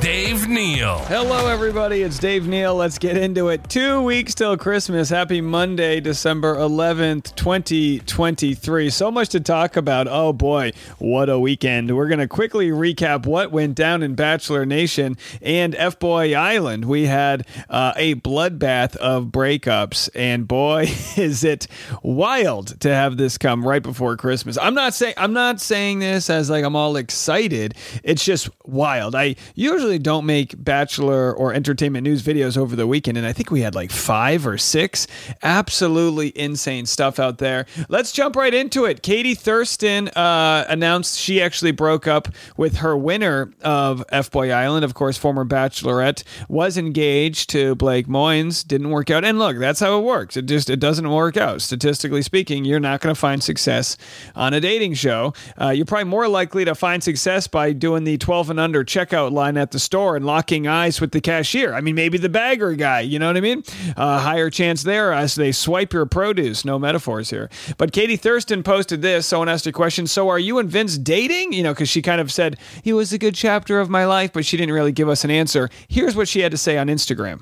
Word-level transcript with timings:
Dave 0.00 0.46
Neal. 0.48 0.98
Hello, 1.06 1.48
everybody. 1.48 2.02
It's 2.02 2.18
Dave 2.18 2.46
Neal. 2.46 2.74
Let's 2.74 2.98
get 2.98 3.16
into 3.16 3.48
it. 3.48 3.68
Two 3.68 4.02
weeks 4.02 4.34
till 4.34 4.56
Christmas. 4.56 5.08
Happy 5.08 5.40
Monday, 5.40 6.00
December 6.00 6.54
11th, 6.56 7.34
2023. 7.34 8.90
So 8.90 9.10
much 9.10 9.30
to 9.30 9.40
talk 9.40 9.76
about. 9.76 10.06
Oh, 10.08 10.32
boy, 10.32 10.72
what 10.98 11.28
a 11.28 11.38
weekend. 11.38 11.96
We're 11.96 12.08
going 12.08 12.20
to 12.20 12.28
quickly 12.28 12.68
recap 12.68 13.26
what 13.26 13.50
went 13.50 13.74
down 13.74 14.02
in 14.02 14.14
Bachelor 14.14 14.64
Nation 14.64 15.16
and 15.42 15.74
F 15.74 15.98
Boy 15.98 16.34
Island. 16.34 16.84
We 16.84 17.06
had 17.06 17.46
uh, 17.68 17.92
a 17.96 18.14
bloodbath 18.16 18.96
of 18.96 19.26
breakups, 19.26 20.08
and 20.14 20.46
boy, 20.46 20.82
is 21.16 21.42
it 21.42 21.66
wild 22.02 22.78
to 22.80 22.94
have 22.94 23.16
this 23.16 23.38
come 23.38 23.66
right 23.66 23.82
before 23.82 24.16
Christmas. 24.16 24.56
I'm 24.58 24.74
not 24.74 24.94
saying 24.94 25.14
I'm 25.16 25.32
not 25.32 25.60
saying 25.60 25.98
this 25.98 26.30
as 26.30 26.48
like 26.50 26.64
I'm 26.64 26.76
all 26.76 26.96
excited. 26.96 27.74
It's 28.04 28.24
just 28.24 28.48
wild. 28.64 29.14
I 29.14 29.36
usually 29.54 29.95
don't 29.98 30.26
make 30.26 30.54
bachelor 30.62 31.32
or 31.34 31.52
entertainment 31.52 32.04
news 32.04 32.22
videos 32.22 32.56
over 32.56 32.76
the 32.76 32.86
weekend, 32.86 33.18
and 33.18 33.26
I 33.26 33.32
think 33.32 33.50
we 33.50 33.60
had 33.60 33.74
like 33.74 33.90
five 33.90 34.46
or 34.46 34.58
six. 34.58 35.06
Absolutely 35.42 36.36
insane 36.38 36.86
stuff 36.86 37.18
out 37.18 37.38
there. 37.38 37.66
Let's 37.88 38.12
jump 38.12 38.36
right 38.36 38.52
into 38.52 38.84
it. 38.84 39.02
Katie 39.02 39.34
Thurston 39.34 40.08
uh, 40.08 40.64
announced 40.68 41.18
she 41.18 41.42
actually 41.42 41.72
broke 41.72 42.06
up 42.06 42.28
with 42.56 42.76
her 42.76 42.96
winner 42.96 43.52
of 43.62 44.04
F 44.10 44.30
Boy 44.30 44.50
Island, 44.50 44.84
of 44.84 44.94
course, 44.94 45.16
former 45.16 45.44
Bachelorette, 45.44 46.22
was 46.48 46.76
engaged 46.76 47.50
to 47.50 47.74
Blake 47.74 48.06
Moynes. 48.06 48.66
Didn't 48.66 48.90
work 48.90 49.10
out, 49.10 49.24
and 49.24 49.38
look, 49.38 49.58
that's 49.58 49.80
how 49.80 49.98
it 49.98 50.02
works. 50.02 50.36
It 50.36 50.46
just 50.46 50.70
it 50.70 50.80
doesn't 50.80 51.08
work 51.08 51.36
out. 51.36 51.62
Statistically 51.62 52.22
speaking, 52.22 52.64
you're 52.64 52.80
not 52.80 53.00
going 53.00 53.14
to 53.14 53.20
find 53.20 53.42
success 53.42 53.96
on 54.34 54.54
a 54.54 54.60
dating 54.60 54.94
show. 54.94 55.34
Uh, 55.60 55.70
you're 55.70 55.86
probably 55.86 56.04
more 56.04 56.28
likely 56.28 56.64
to 56.64 56.74
find 56.74 57.02
success 57.02 57.46
by 57.46 57.72
doing 57.72 58.04
the 58.04 58.18
12 58.18 58.50
and 58.50 58.60
under 58.60 58.84
checkout 58.84 59.32
line 59.32 59.56
at 59.56 59.70
the 59.70 59.75
store 59.78 60.16
and 60.16 60.24
locking 60.24 60.66
eyes 60.66 61.00
with 61.00 61.12
the 61.12 61.20
cashier. 61.20 61.74
I 61.74 61.80
mean, 61.80 61.94
maybe 61.94 62.18
the 62.18 62.28
bagger 62.28 62.74
guy, 62.74 63.00
you 63.00 63.18
know 63.18 63.26
what 63.26 63.36
I 63.36 63.40
mean? 63.40 63.62
Uh, 63.96 64.20
higher 64.20 64.50
chance 64.50 64.82
there 64.82 65.12
as 65.12 65.34
they 65.34 65.52
swipe 65.52 65.92
your 65.92 66.06
produce. 66.06 66.64
No 66.64 66.78
metaphors 66.78 67.30
here. 67.30 67.50
But 67.78 67.92
Katie 67.92 68.16
Thurston 68.16 68.62
posted 68.62 69.02
this. 69.02 69.26
Someone 69.26 69.48
asked 69.48 69.66
a 69.66 69.72
question. 69.72 70.06
So 70.06 70.28
are 70.28 70.38
you 70.38 70.58
and 70.58 70.68
Vince 70.68 70.98
dating? 70.98 71.52
You 71.52 71.62
know, 71.62 71.72
because 71.72 71.88
she 71.88 72.02
kind 72.02 72.20
of 72.20 72.30
said, 72.32 72.58
he 72.82 72.92
was 72.92 73.12
a 73.12 73.18
good 73.18 73.34
chapter 73.34 73.80
of 73.80 73.90
my 73.90 74.04
life, 74.06 74.32
but 74.32 74.44
she 74.44 74.56
didn't 74.56 74.74
really 74.74 74.92
give 74.92 75.08
us 75.08 75.24
an 75.24 75.30
answer. 75.30 75.70
Here's 75.88 76.16
what 76.16 76.28
she 76.28 76.40
had 76.40 76.52
to 76.52 76.58
say 76.58 76.78
on 76.78 76.88
Instagram. 76.88 77.40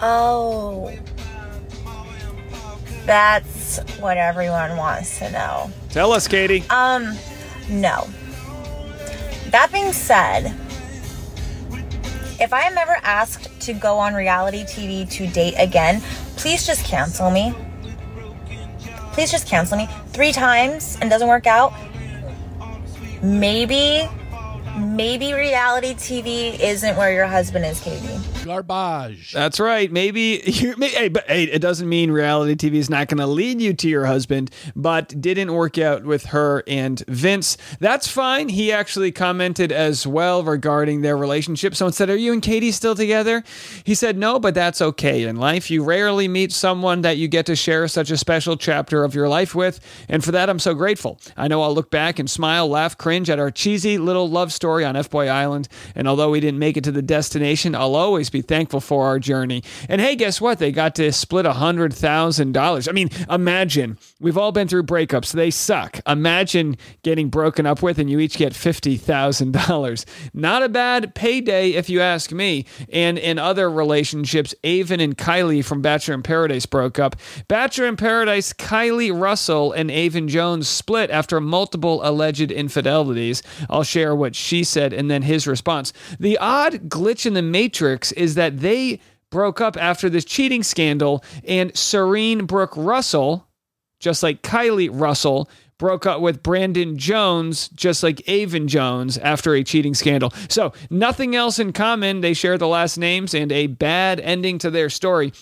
Oh. 0.00 0.92
That's 3.04 3.78
what 4.00 4.16
everyone 4.16 4.76
wants 4.76 5.18
to 5.20 5.30
know. 5.30 5.70
Tell 5.90 6.12
us, 6.12 6.26
Katie. 6.26 6.64
Um, 6.70 7.16
no. 7.70 8.08
That 9.50 9.70
being 9.72 9.92
said, 9.92 10.52
if 12.40 12.52
I 12.52 12.62
am 12.62 12.76
ever 12.78 12.96
asked 13.02 13.60
to 13.62 13.72
go 13.72 13.98
on 13.98 14.14
reality 14.14 14.64
TV 14.64 15.08
to 15.12 15.26
date 15.26 15.54
again, 15.58 16.00
please 16.36 16.66
just 16.66 16.84
cancel 16.84 17.30
me. 17.30 17.54
Please 19.12 19.30
just 19.30 19.46
cancel 19.46 19.78
me. 19.78 19.88
Three 20.08 20.32
times 20.32 20.98
and 21.00 21.08
doesn't 21.08 21.28
work 21.28 21.46
out. 21.46 21.72
Maybe, 23.22 24.08
maybe 24.78 25.32
reality 25.32 25.94
TV 25.94 26.58
isn't 26.60 26.96
where 26.96 27.12
your 27.12 27.26
husband 27.26 27.64
is, 27.64 27.80
Katie. 27.80 28.20
Garbage. 28.46 29.32
That's 29.32 29.58
right. 29.58 29.90
Maybe 29.90 30.38
hey, 30.38 31.08
but 31.08 31.26
hey, 31.26 31.44
it 31.44 31.58
doesn't 31.58 31.88
mean 31.88 32.12
reality 32.12 32.54
TV 32.54 32.74
is 32.74 32.88
not 32.88 33.08
going 33.08 33.18
to 33.18 33.26
lead 33.26 33.60
you 33.60 33.74
to 33.74 33.88
your 33.88 34.06
husband, 34.06 34.52
but 34.76 35.20
didn't 35.20 35.52
work 35.52 35.78
out 35.78 36.04
with 36.04 36.26
her 36.26 36.62
and 36.68 37.02
Vince. 37.08 37.56
That's 37.80 38.06
fine. 38.06 38.48
He 38.48 38.70
actually 38.70 39.10
commented 39.10 39.72
as 39.72 40.06
well 40.06 40.44
regarding 40.44 41.00
their 41.00 41.16
relationship. 41.16 41.74
Someone 41.74 41.92
said, 41.92 42.08
"Are 42.08 42.16
you 42.16 42.32
and 42.32 42.40
Katie 42.40 42.70
still 42.70 42.94
together?" 42.94 43.42
He 43.82 43.96
said, 43.96 44.16
"No, 44.16 44.38
but 44.38 44.54
that's 44.54 44.80
okay 44.80 45.24
in 45.24 45.36
life. 45.36 45.68
You 45.68 45.82
rarely 45.82 46.28
meet 46.28 46.52
someone 46.52 47.02
that 47.02 47.16
you 47.16 47.26
get 47.26 47.46
to 47.46 47.56
share 47.56 47.88
such 47.88 48.12
a 48.12 48.16
special 48.16 48.56
chapter 48.56 49.02
of 49.02 49.14
your 49.14 49.28
life 49.28 49.56
with, 49.56 49.80
and 50.08 50.22
for 50.22 50.30
that, 50.30 50.48
I'm 50.48 50.60
so 50.60 50.72
grateful. 50.72 51.18
I 51.36 51.48
know 51.48 51.62
I'll 51.62 51.74
look 51.74 51.90
back 51.90 52.20
and 52.20 52.30
smile, 52.30 52.68
laugh, 52.68 52.96
cringe 52.96 53.28
at 53.28 53.40
our 53.40 53.50
cheesy 53.50 53.98
little 53.98 54.30
love 54.30 54.52
story 54.52 54.84
on 54.84 54.94
F 54.94 55.10
Boy 55.10 55.26
Island, 55.26 55.68
and 55.96 56.06
although 56.06 56.30
we 56.30 56.38
didn't 56.38 56.60
make 56.60 56.76
it 56.76 56.84
to 56.84 56.92
the 56.92 57.02
destination, 57.02 57.74
I'll 57.74 57.96
always 57.96 58.30
be." 58.30 58.35
Be 58.36 58.42
thankful 58.42 58.82
for 58.82 59.06
our 59.06 59.18
journey. 59.18 59.62
And 59.88 59.98
hey, 59.98 60.14
guess 60.14 60.42
what? 60.42 60.58
They 60.58 60.70
got 60.70 60.94
to 60.96 61.10
split 61.10 61.46
a 61.46 61.54
hundred 61.54 61.94
thousand 61.94 62.52
dollars. 62.52 62.86
I 62.86 62.92
mean, 62.92 63.08
imagine 63.30 63.96
we've 64.20 64.36
all 64.36 64.52
been 64.52 64.68
through 64.68 64.82
breakups; 64.82 65.32
they 65.32 65.50
suck. 65.50 66.00
Imagine 66.06 66.76
getting 67.02 67.30
broken 67.30 67.64
up 67.64 67.80
with, 67.80 67.98
and 67.98 68.10
you 68.10 68.18
each 68.18 68.36
get 68.36 68.54
fifty 68.54 68.98
thousand 68.98 69.52
dollars. 69.52 70.04
Not 70.34 70.62
a 70.62 70.68
bad 70.68 71.14
payday, 71.14 71.70
if 71.70 71.88
you 71.88 72.02
ask 72.02 72.30
me. 72.30 72.66
And 72.92 73.16
in 73.16 73.38
other 73.38 73.70
relationships, 73.70 74.54
Aven 74.62 75.00
and 75.00 75.16
Kylie 75.16 75.64
from 75.64 75.80
Bachelor 75.80 76.16
in 76.16 76.22
Paradise 76.22 76.66
broke 76.66 76.98
up. 76.98 77.16
Bachelor 77.48 77.86
in 77.86 77.96
Paradise, 77.96 78.52
Kylie 78.52 79.18
Russell 79.18 79.72
and 79.72 79.90
Aven 79.90 80.28
Jones 80.28 80.68
split 80.68 81.08
after 81.08 81.40
multiple 81.40 82.06
alleged 82.06 82.50
infidelities. 82.50 83.42
I'll 83.70 83.82
share 83.82 84.14
what 84.14 84.36
she 84.36 84.62
said 84.62 84.92
and 84.92 85.10
then 85.10 85.22
his 85.22 85.46
response. 85.46 85.94
The 86.20 86.36
odd 86.36 86.90
glitch 86.90 87.24
in 87.24 87.32
the 87.32 87.40
matrix 87.40 88.12
is 88.12 88.25
that 88.34 88.60
they 88.60 89.00
broke 89.30 89.60
up 89.60 89.76
after 89.76 90.08
this 90.08 90.24
cheating 90.24 90.62
scandal, 90.62 91.24
and 91.46 91.76
Serene 91.76 92.46
Brooke 92.46 92.74
Russell, 92.76 93.46
just 94.00 94.22
like 94.22 94.42
Kylie 94.42 94.90
Russell, 94.92 95.48
broke 95.78 96.06
up 96.06 96.20
with 96.20 96.42
Brandon 96.42 96.96
Jones, 96.96 97.68
just 97.68 98.02
like 98.02 98.26
Aven 98.28 98.68
Jones, 98.68 99.18
after 99.18 99.54
a 99.54 99.62
cheating 99.62 99.94
scandal. 99.94 100.32
So, 100.48 100.72
nothing 100.90 101.36
else 101.36 101.58
in 101.58 101.72
common. 101.72 102.20
They 102.20 102.34
share 102.34 102.56
the 102.56 102.68
last 102.68 102.96
names 102.96 103.34
and 103.34 103.52
a 103.52 103.66
bad 103.66 104.20
ending 104.20 104.58
to 104.58 104.70
their 104.70 104.88
story. 104.88 105.32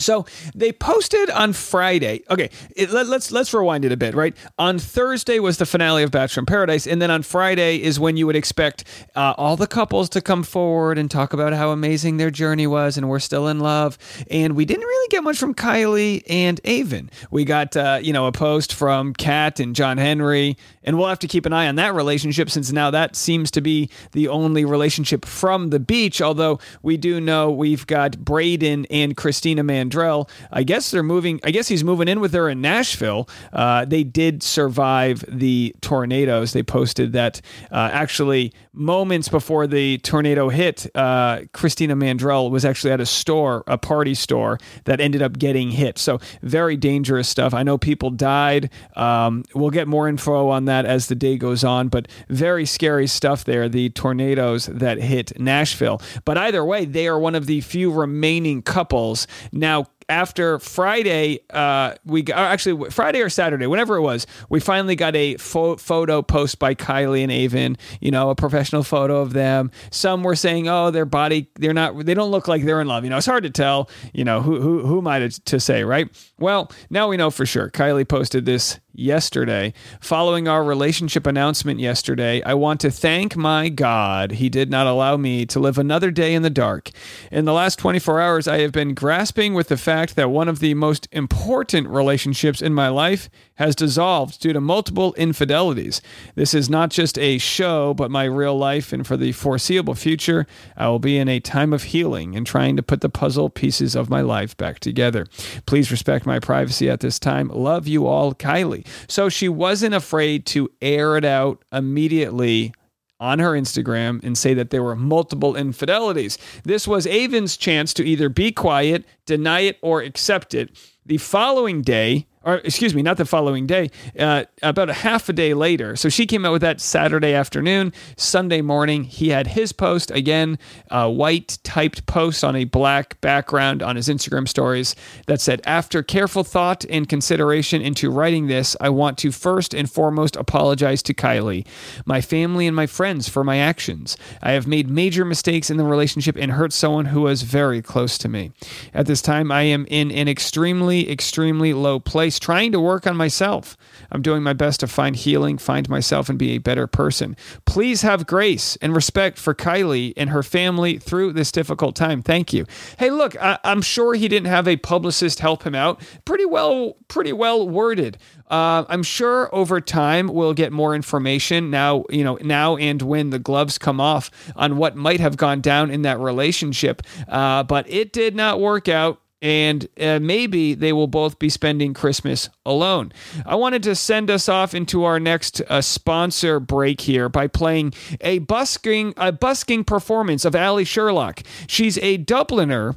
So 0.00 0.26
they 0.54 0.72
posted 0.72 1.30
on 1.30 1.52
Friday. 1.52 2.22
Okay, 2.30 2.50
it, 2.74 2.90
let, 2.90 3.06
let's 3.06 3.30
let's 3.30 3.52
rewind 3.52 3.84
it 3.84 3.92
a 3.92 3.96
bit. 3.96 4.14
Right 4.14 4.34
on 4.58 4.78
Thursday 4.78 5.38
was 5.38 5.58
the 5.58 5.66
finale 5.66 6.02
of 6.02 6.10
Bachelor 6.10 6.40
in 6.40 6.46
Paradise, 6.46 6.86
and 6.86 7.00
then 7.00 7.10
on 7.10 7.22
Friday 7.22 7.82
is 7.82 8.00
when 8.00 8.16
you 8.16 8.26
would 8.26 8.36
expect 8.36 8.84
uh, 9.14 9.34
all 9.36 9.56
the 9.56 9.66
couples 9.66 10.08
to 10.10 10.20
come 10.20 10.42
forward 10.42 10.98
and 10.98 11.10
talk 11.10 11.32
about 11.32 11.52
how 11.52 11.70
amazing 11.70 12.16
their 12.16 12.30
journey 12.30 12.66
was, 12.66 12.96
and 12.96 13.08
we're 13.08 13.18
still 13.18 13.46
in 13.48 13.60
love. 13.60 13.98
And 14.30 14.56
we 14.56 14.64
didn't 14.64 14.84
really 14.84 15.08
get 15.08 15.22
much 15.22 15.38
from 15.38 15.54
Kylie 15.54 16.22
and 16.28 16.60
Aven. 16.64 17.10
We 17.30 17.44
got 17.44 17.76
uh, 17.76 18.00
you 18.02 18.12
know 18.12 18.26
a 18.26 18.32
post 18.32 18.72
from 18.72 19.12
Kat 19.12 19.60
and 19.60 19.76
John 19.76 19.98
Henry, 19.98 20.56
and 20.82 20.96
we'll 20.98 21.08
have 21.08 21.18
to 21.20 21.28
keep 21.28 21.44
an 21.44 21.52
eye 21.52 21.68
on 21.68 21.74
that 21.76 21.94
relationship 21.94 22.48
since 22.50 22.72
now 22.72 22.90
that 22.90 23.16
seems 23.16 23.50
to 23.50 23.60
be 23.60 23.90
the 24.12 24.28
only 24.28 24.64
relationship 24.64 25.26
from 25.26 25.68
the 25.70 25.80
beach. 25.80 26.22
Although 26.22 26.58
we 26.82 26.96
do 26.96 27.20
know 27.20 27.50
we've 27.50 27.86
got 27.86 28.12
Brayden 28.12 28.86
and 28.90 29.16
Christina 29.16 29.62
Mandrell. 29.90 30.28
I 30.50 30.62
guess 30.62 30.90
they're 30.90 31.02
moving. 31.02 31.40
I 31.44 31.50
guess 31.50 31.68
he's 31.68 31.84
moving 31.84 32.08
in 32.08 32.20
with 32.20 32.32
her 32.32 32.48
in 32.48 32.60
Nashville. 32.60 33.28
Uh, 33.52 33.84
they 33.84 34.04
did 34.04 34.42
survive 34.42 35.24
the 35.28 35.74
tornadoes. 35.80 36.52
They 36.52 36.62
posted 36.62 37.12
that 37.12 37.40
uh, 37.70 37.90
actually 37.92 38.52
moments 38.72 39.28
before 39.28 39.66
the 39.66 39.98
tornado 39.98 40.48
hit, 40.48 40.86
uh, 40.94 41.40
Christina 41.52 41.96
Mandrell 41.96 42.50
was 42.50 42.64
actually 42.64 42.92
at 42.92 43.00
a 43.00 43.06
store, 43.06 43.64
a 43.66 43.76
party 43.76 44.14
store 44.14 44.58
that 44.84 45.00
ended 45.00 45.22
up 45.22 45.38
getting 45.38 45.70
hit. 45.70 45.98
So 45.98 46.20
very 46.42 46.76
dangerous 46.76 47.28
stuff. 47.28 47.52
I 47.52 47.62
know 47.62 47.78
people 47.78 48.10
died. 48.10 48.70
Um, 48.94 49.44
we'll 49.54 49.70
get 49.70 49.88
more 49.88 50.08
info 50.08 50.48
on 50.48 50.66
that 50.66 50.86
as 50.86 51.08
the 51.08 51.14
day 51.14 51.36
goes 51.36 51.64
on, 51.64 51.88
but 51.88 52.08
very 52.28 52.64
scary 52.64 53.06
stuff 53.06 53.44
there. 53.44 53.68
The 53.68 53.90
tornadoes 53.90 54.66
that 54.66 54.98
hit 54.98 55.38
Nashville. 55.38 56.00
But 56.24 56.38
either 56.38 56.64
way, 56.64 56.84
they 56.84 57.08
are 57.08 57.18
one 57.18 57.34
of 57.34 57.46
the 57.46 57.60
few 57.60 57.90
remaining 57.90 58.62
couples 58.62 59.26
now 59.52 59.79
after 60.10 60.58
Friday, 60.58 61.40
uh, 61.50 61.94
we 62.04 62.22
got, 62.22 62.38
actually 62.38 62.90
Friday 62.90 63.20
or 63.20 63.30
Saturday, 63.30 63.66
whenever 63.66 63.96
it 63.96 64.02
was, 64.02 64.26
we 64.48 64.58
finally 64.58 64.96
got 64.96 65.14
a 65.14 65.36
fo- 65.36 65.76
photo 65.76 66.20
post 66.20 66.58
by 66.58 66.74
Kylie 66.74 67.22
and 67.22 67.30
Aven. 67.30 67.78
You 68.00 68.10
know, 68.10 68.28
a 68.30 68.34
professional 68.34 68.82
photo 68.82 69.20
of 69.20 69.32
them. 69.32 69.70
Some 69.90 70.24
were 70.24 70.34
saying, 70.34 70.68
"Oh, 70.68 70.90
their 70.90 71.04
body, 71.04 71.48
they're 71.54 71.72
not, 71.72 72.04
they 72.04 72.14
don't 72.14 72.30
look 72.30 72.48
like 72.48 72.64
they're 72.64 72.80
in 72.80 72.88
love." 72.88 73.04
You 73.04 73.10
know, 73.10 73.18
it's 73.18 73.26
hard 73.26 73.44
to 73.44 73.50
tell. 73.50 73.88
You 74.12 74.24
know, 74.24 74.42
who 74.42 74.60
who 74.60 74.84
who 74.84 74.98
am 74.98 75.06
I 75.06 75.20
to, 75.20 75.28
to 75.28 75.60
say, 75.60 75.84
right? 75.84 76.08
Well, 76.38 76.70
now 76.90 77.08
we 77.08 77.16
know 77.16 77.30
for 77.30 77.46
sure. 77.46 77.70
Kylie 77.70 78.06
posted 78.06 78.44
this 78.46 78.80
yesterday. 78.94 79.72
Following 80.00 80.48
our 80.48 80.62
relationship 80.62 81.26
announcement 81.26 81.80
yesterday, 81.80 82.42
I 82.42 82.54
want 82.54 82.80
to 82.80 82.90
thank 82.90 83.36
my 83.36 83.68
God. 83.68 84.32
He 84.32 84.48
did 84.48 84.70
not 84.70 84.86
allow 84.86 85.16
me 85.16 85.46
to 85.46 85.60
live 85.60 85.78
another 85.78 86.10
day 86.10 86.34
in 86.34 86.42
the 86.42 86.50
dark. 86.50 86.90
In 87.30 87.44
the 87.44 87.52
last 87.52 87.78
24 87.78 88.20
hours, 88.20 88.48
I 88.48 88.58
have 88.60 88.72
been 88.72 88.94
grasping 88.94 89.54
with 89.54 89.68
the 89.68 89.76
fact 89.76 89.99
fact 90.00 90.16
that 90.16 90.30
one 90.30 90.48
of 90.48 90.60
the 90.60 90.72
most 90.72 91.06
important 91.12 91.86
relationships 91.86 92.62
in 92.62 92.72
my 92.72 92.88
life 92.88 93.28
has 93.56 93.76
dissolved 93.76 94.40
due 94.40 94.54
to 94.54 94.60
multiple 94.60 95.12
infidelities. 95.18 96.00
This 96.34 96.54
is 96.54 96.70
not 96.70 96.88
just 96.88 97.18
a 97.18 97.36
show, 97.36 97.92
but 97.92 98.10
my 98.10 98.24
real 98.24 98.56
life, 98.56 98.94
and 98.94 99.06
for 99.06 99.18
the 99.18 99.32
foreseeable 99.32 99.94
future, 99.94 100.46
I 100.74 100.88
will 100.88 101.00
be 101.00 101.18
in 101.18 101.28
a 101.28 101.38
time 101.38 101.74
of 101.74 101.82
healing 101.82 102.34
and 102.34 102.46
trying 102.46 102.76
to 102.76 102.82
put 102.82 103.02
the 103.02 103.10
puzzle 103.10 103.50
pieces 103.50 103.94
of 103.94 104.08
my 104.08 104.22
life 104.22 104.56
back 104.56 104.80
together. 104.80 105.26
Please 105.66 105.90
respect 105.90 106.24
my 106.24 106.38
privacy 106.38 106.88
at 106.88 107.00
this 107.00 107.18
time. 107.18 107.48
Love 107.48 107.86
you 107.86 108.06
all, 108.06 108.32
Kylie. 108.32 108.86
So 109.06 109.28
she 109.28 109.50
wasn't 109.50 109.94
afraid 109.94 110.46
to 110.46 110.70
air 110.80 111.18
it 111.18 111.26
out 111.26 111.62
immediately 111.70 112.72
on 113.20 113.38
her 113.38 113.52
Instagram 113.52 114.22
and 114.24 114.36
say 114.36 114.54
that 114.54 114.70
there 114.70 114.82
were 114.82 114.96
multiple 114.96 115.54
infidelities. 115.54 116.38
This 116.64 116.88
was 116.88 117.06
Aven's 117.06 117.56
chance 117.56 117.92
to 117.94 118.04
either 118.04 118.28
be 118.28 118.50
quiet, 118.50 119.04
deny 119.26 119.60
it, 119.60 119.78
or 119.82 120.00
accept 120.00 120.54
it. 120.54 120.70
The 121.04 121.18
following 121.18 121.82
day, 121.82 122.26
or 122.42 122.56
excuse 122.56 122.94
me, 122.94 123.02
not 123.02 123.18
the 123.18 123.26
following 123.26 123.66
day, 123.66 123.90
uh, 124.18 124.44
about 124.62 124.88
a 124.88 124.94
half 124.94 125.28
a 125.28 125.32
day 125.32 125.52
later. 125.52 125.94
So 125.94 126.08
she 126.08 126.26
came 126.26 126.46
out 126.46 126.52
with 126.52 126.62
that 126.62 126.80
Saturday 126.80 127.34
afternoon. 127.34 127.92
Sunday 128.16 128.62
morning, 128.62 129.04
he 129.04 129.28
had 129.28 129.48
his 129.48 129.72
post 129.72 130.10
again, 130.10 130.58
a 130.90 131.10
white 131.10 131.58
typed 131.64 132.06
post 132.06 132.42
on 132.42 132.56
a 132.56 132.64
black 132.64 133.20
background 133.20 133.82
on 133.82 133.96
his 133.96 134.08
Instagram 134.08 134.48
stories 134.48 134.96
that 135.26 135.40
said, 135.40 135.60
After 135.64 136.02
careful 136.02 136.42
thought 136.42 136.84
and 136.88 137.06
consideration 137.08 137.82
into 137.82 138.10
writing 138.10 138.46
this, 138.46 138.74
I 138.80 138.88
want 138.88 139.18
to 139.18 139.32
first 139.32 139.74
and 139.74 139.90
foremost 139.90 140.34
apologize 140.36 141.02
to 141.04 141.14
Kylie, 141.14 141.66
my 142.06 142.22
family, 142.22 142.66
and 142.66 142.74
my 142.74 142.86
friends 142.86 143.28
for 143.28 143.44
my 143.44 143.58
actions. 143.58 144.16
I 144.40 144.52
have 144.52 144.66
made 144.66 144.88
major 144.88 145.26
mistakes 145.26 145.68
in 145.68 145.76
the 145.76 145.84
relationship 145.84 146.36
and 146.36 146.52
hurt 146.52 146.72
someone 146.72 147.06
who 147.06 147.20
was 147.22 147.42
very 147.42 147.82
close 147.82 148.16
to 148.18 148.28
me. 148.28 148.52
At 148.94 149.04
this 149.04 149.20
time, 149.20 149.52
I 149.52 149.62
am 149.62 149.86
in 149.90 150.10
an 150.10 150.26
extremely, 150.26 151.10
extremely 151.10 151.74
low 151.74 152.00
place 152.00 152.29
trying 152.38 152.72
to 152.72 152.80
work 152.80 153.06
on 153.06 153.16
myself. 153.16 153.76
I'm 154.10 154.22
doing 154.22 154.42
my 154.42 154.52
best 154.52 154.80
to 154.80 154.86
find 154.86 155.16
healing, 155.16 155.58
find 155.58 155.88
myself, 155.88 156.28
and 156.28 156.38
be 156.38 156.52
a 156.52 156.58
better 156.58 156.86
person. 156.86 157.36
Please 157.64 158.02
have 158.02 158.26
grace 158.26 158.76
and 158.76 158.94
respect 158.94 159.38
for 159.38 159.54
Kylie 159.54 160.12
and 160.16 160.30
her 160.30 160.42
family 160.42 160.98
through 160.98 161.32
this 161.32 161.52
difficult 161.52 161.96
time. 161.96 162.22
Thank 162.22 162.52
you. 162.52 162.66
Hey, 162.98 163.10
look, 163.10 163.40
I- 163.40 163.58
am 163.64 163.82
sure 163.82 164.14
he 164.14 164.28
didn't 164.28 164.48
have 164.48 164.68
a 164.68 164.76
publicist 164.76 165.40
help 165.40 165.64
him 165.64 165.74
out. 165.74 166.00
Pretty 166.24 166.44
well, 166.44 166.96
pretty 167.08 167.32
well 167.32 167.68
worded. 167.68 168.18
Uh, 168.50 168.84
I'm 168.88 169.02
sure 169.04 169.54
over 169.54 169.80
time 169.80 170.26
we'll 170.26 170.54
get 170.54 170.72
more 170.72 170.94
information 170.94 171.70
now, 171.70 172.04
you 172.10 172.24
know, 172.24 172.36
now 172.42 172.76
and 172.76 173.00
when 173.00 173.30
the 173.30 173.38
gloves 173.38 173.78
come 173.78 174.00
off 174.00 174.30
on 174.56 174.76
what 174.76 174.96
might 174.96 175.20
have 175.20 175.36
gone 175.36 175.60
down 175.60 175.90
in 175.90 176.02
that 176.02 176.18
relationship. 176.18 177.02
Uh, 177.28 177.62
but 177.62 177.88
it 177.88 178.12
did 178.12 178.34
not 178.34 178.60
work 178.60 178.88
out 178.88 179.20
and 179.42 179.88
uh, 180.00 180.18
maybe 180.20 180.74
they 180.74 180.92
will 180.92 181.06
both 181.06 181.38
be 181.38 181.48
spending 181.48 181.94
Christmas 181.94 182.48
alone. 182.66 183.12
I 183.46 183.54
wanted 183.54 183.82
to 183.84 183.94
send 183.94 184.30
us 184.30 184.48
off 184.48 184.74
into 184.74 185.04
our 185.04 185.18
next 185.18 185.62
uh, 185.68 185.80
sponsor 185.80 186.60
break 186.60 187.00
here 187.02 187.28
by 187.28 187.46
playing 187.46 187.94
a 188.20 188.40
busking 188.40 189.14
a 189.16 189.32
busking 189.32 189.84
performance 189.84 190.44
of 190.44 190.54
Allie 190.54 190.84
Sherlock. 190.84 191.42
She's 191.66 191.98
a 191.98 192.18
Dubliner. 192.18 192.96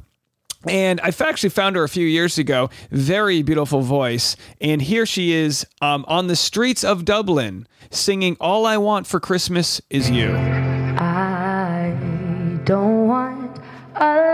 And 0.66 0.98
I 1.02 1.12
actually 1.20 1.50
found 1.50 1.76
her 1.76 1.84
a 1.84 1.90
few 1.90 2.06
years 2.06 2.38
ago. 2.38 2.70
Very 2.90 3.42
beautiful 3.42 3.82
voice. 3.82 4.34
And 4.62 4.80
here 4.80 5.04
she 5.04 5.32
is 5.32 5.66
um, 5.82 6.06
on 6.08 6.26
the 6.26 6.36
streets 6.36 6.82
of 6.82 7.04
Dublin 7.04 7.66
singing 7.90 8.38
All 8.40 8.64
I 8.64 8.78
Want 8.78 9.06
for 9.06 9.20
Christmas 9.20 9.82
Is 9.90 10.10
You. 10.10 10.34
I 10.96 11.94
don't 12.64 13.06
want 13.08 13.58
a 13.94 14.33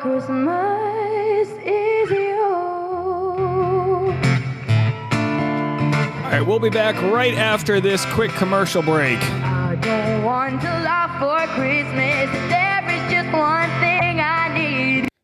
Christmas 0.00 1.48
is 1.62 2.10
you. 2.10 2.40
All 5.12 6.30
right, 6.30 6.40
we'll 6.40 6.58
be 6.58 6.70
back 6.70 6.94
right 7.12 7.34
after 7.34 7.82
this 7.82 8.06
quick 8.06 8.30
commercial 8.30 8.80
break. 8.80 9.18
I 9.20 9.76
don't 9.76 10.24
want 10.24 10.62
a 10.64 10.82
lot 10.84 11.18
for 11.20 11.46
Christmas. 11.54 12.09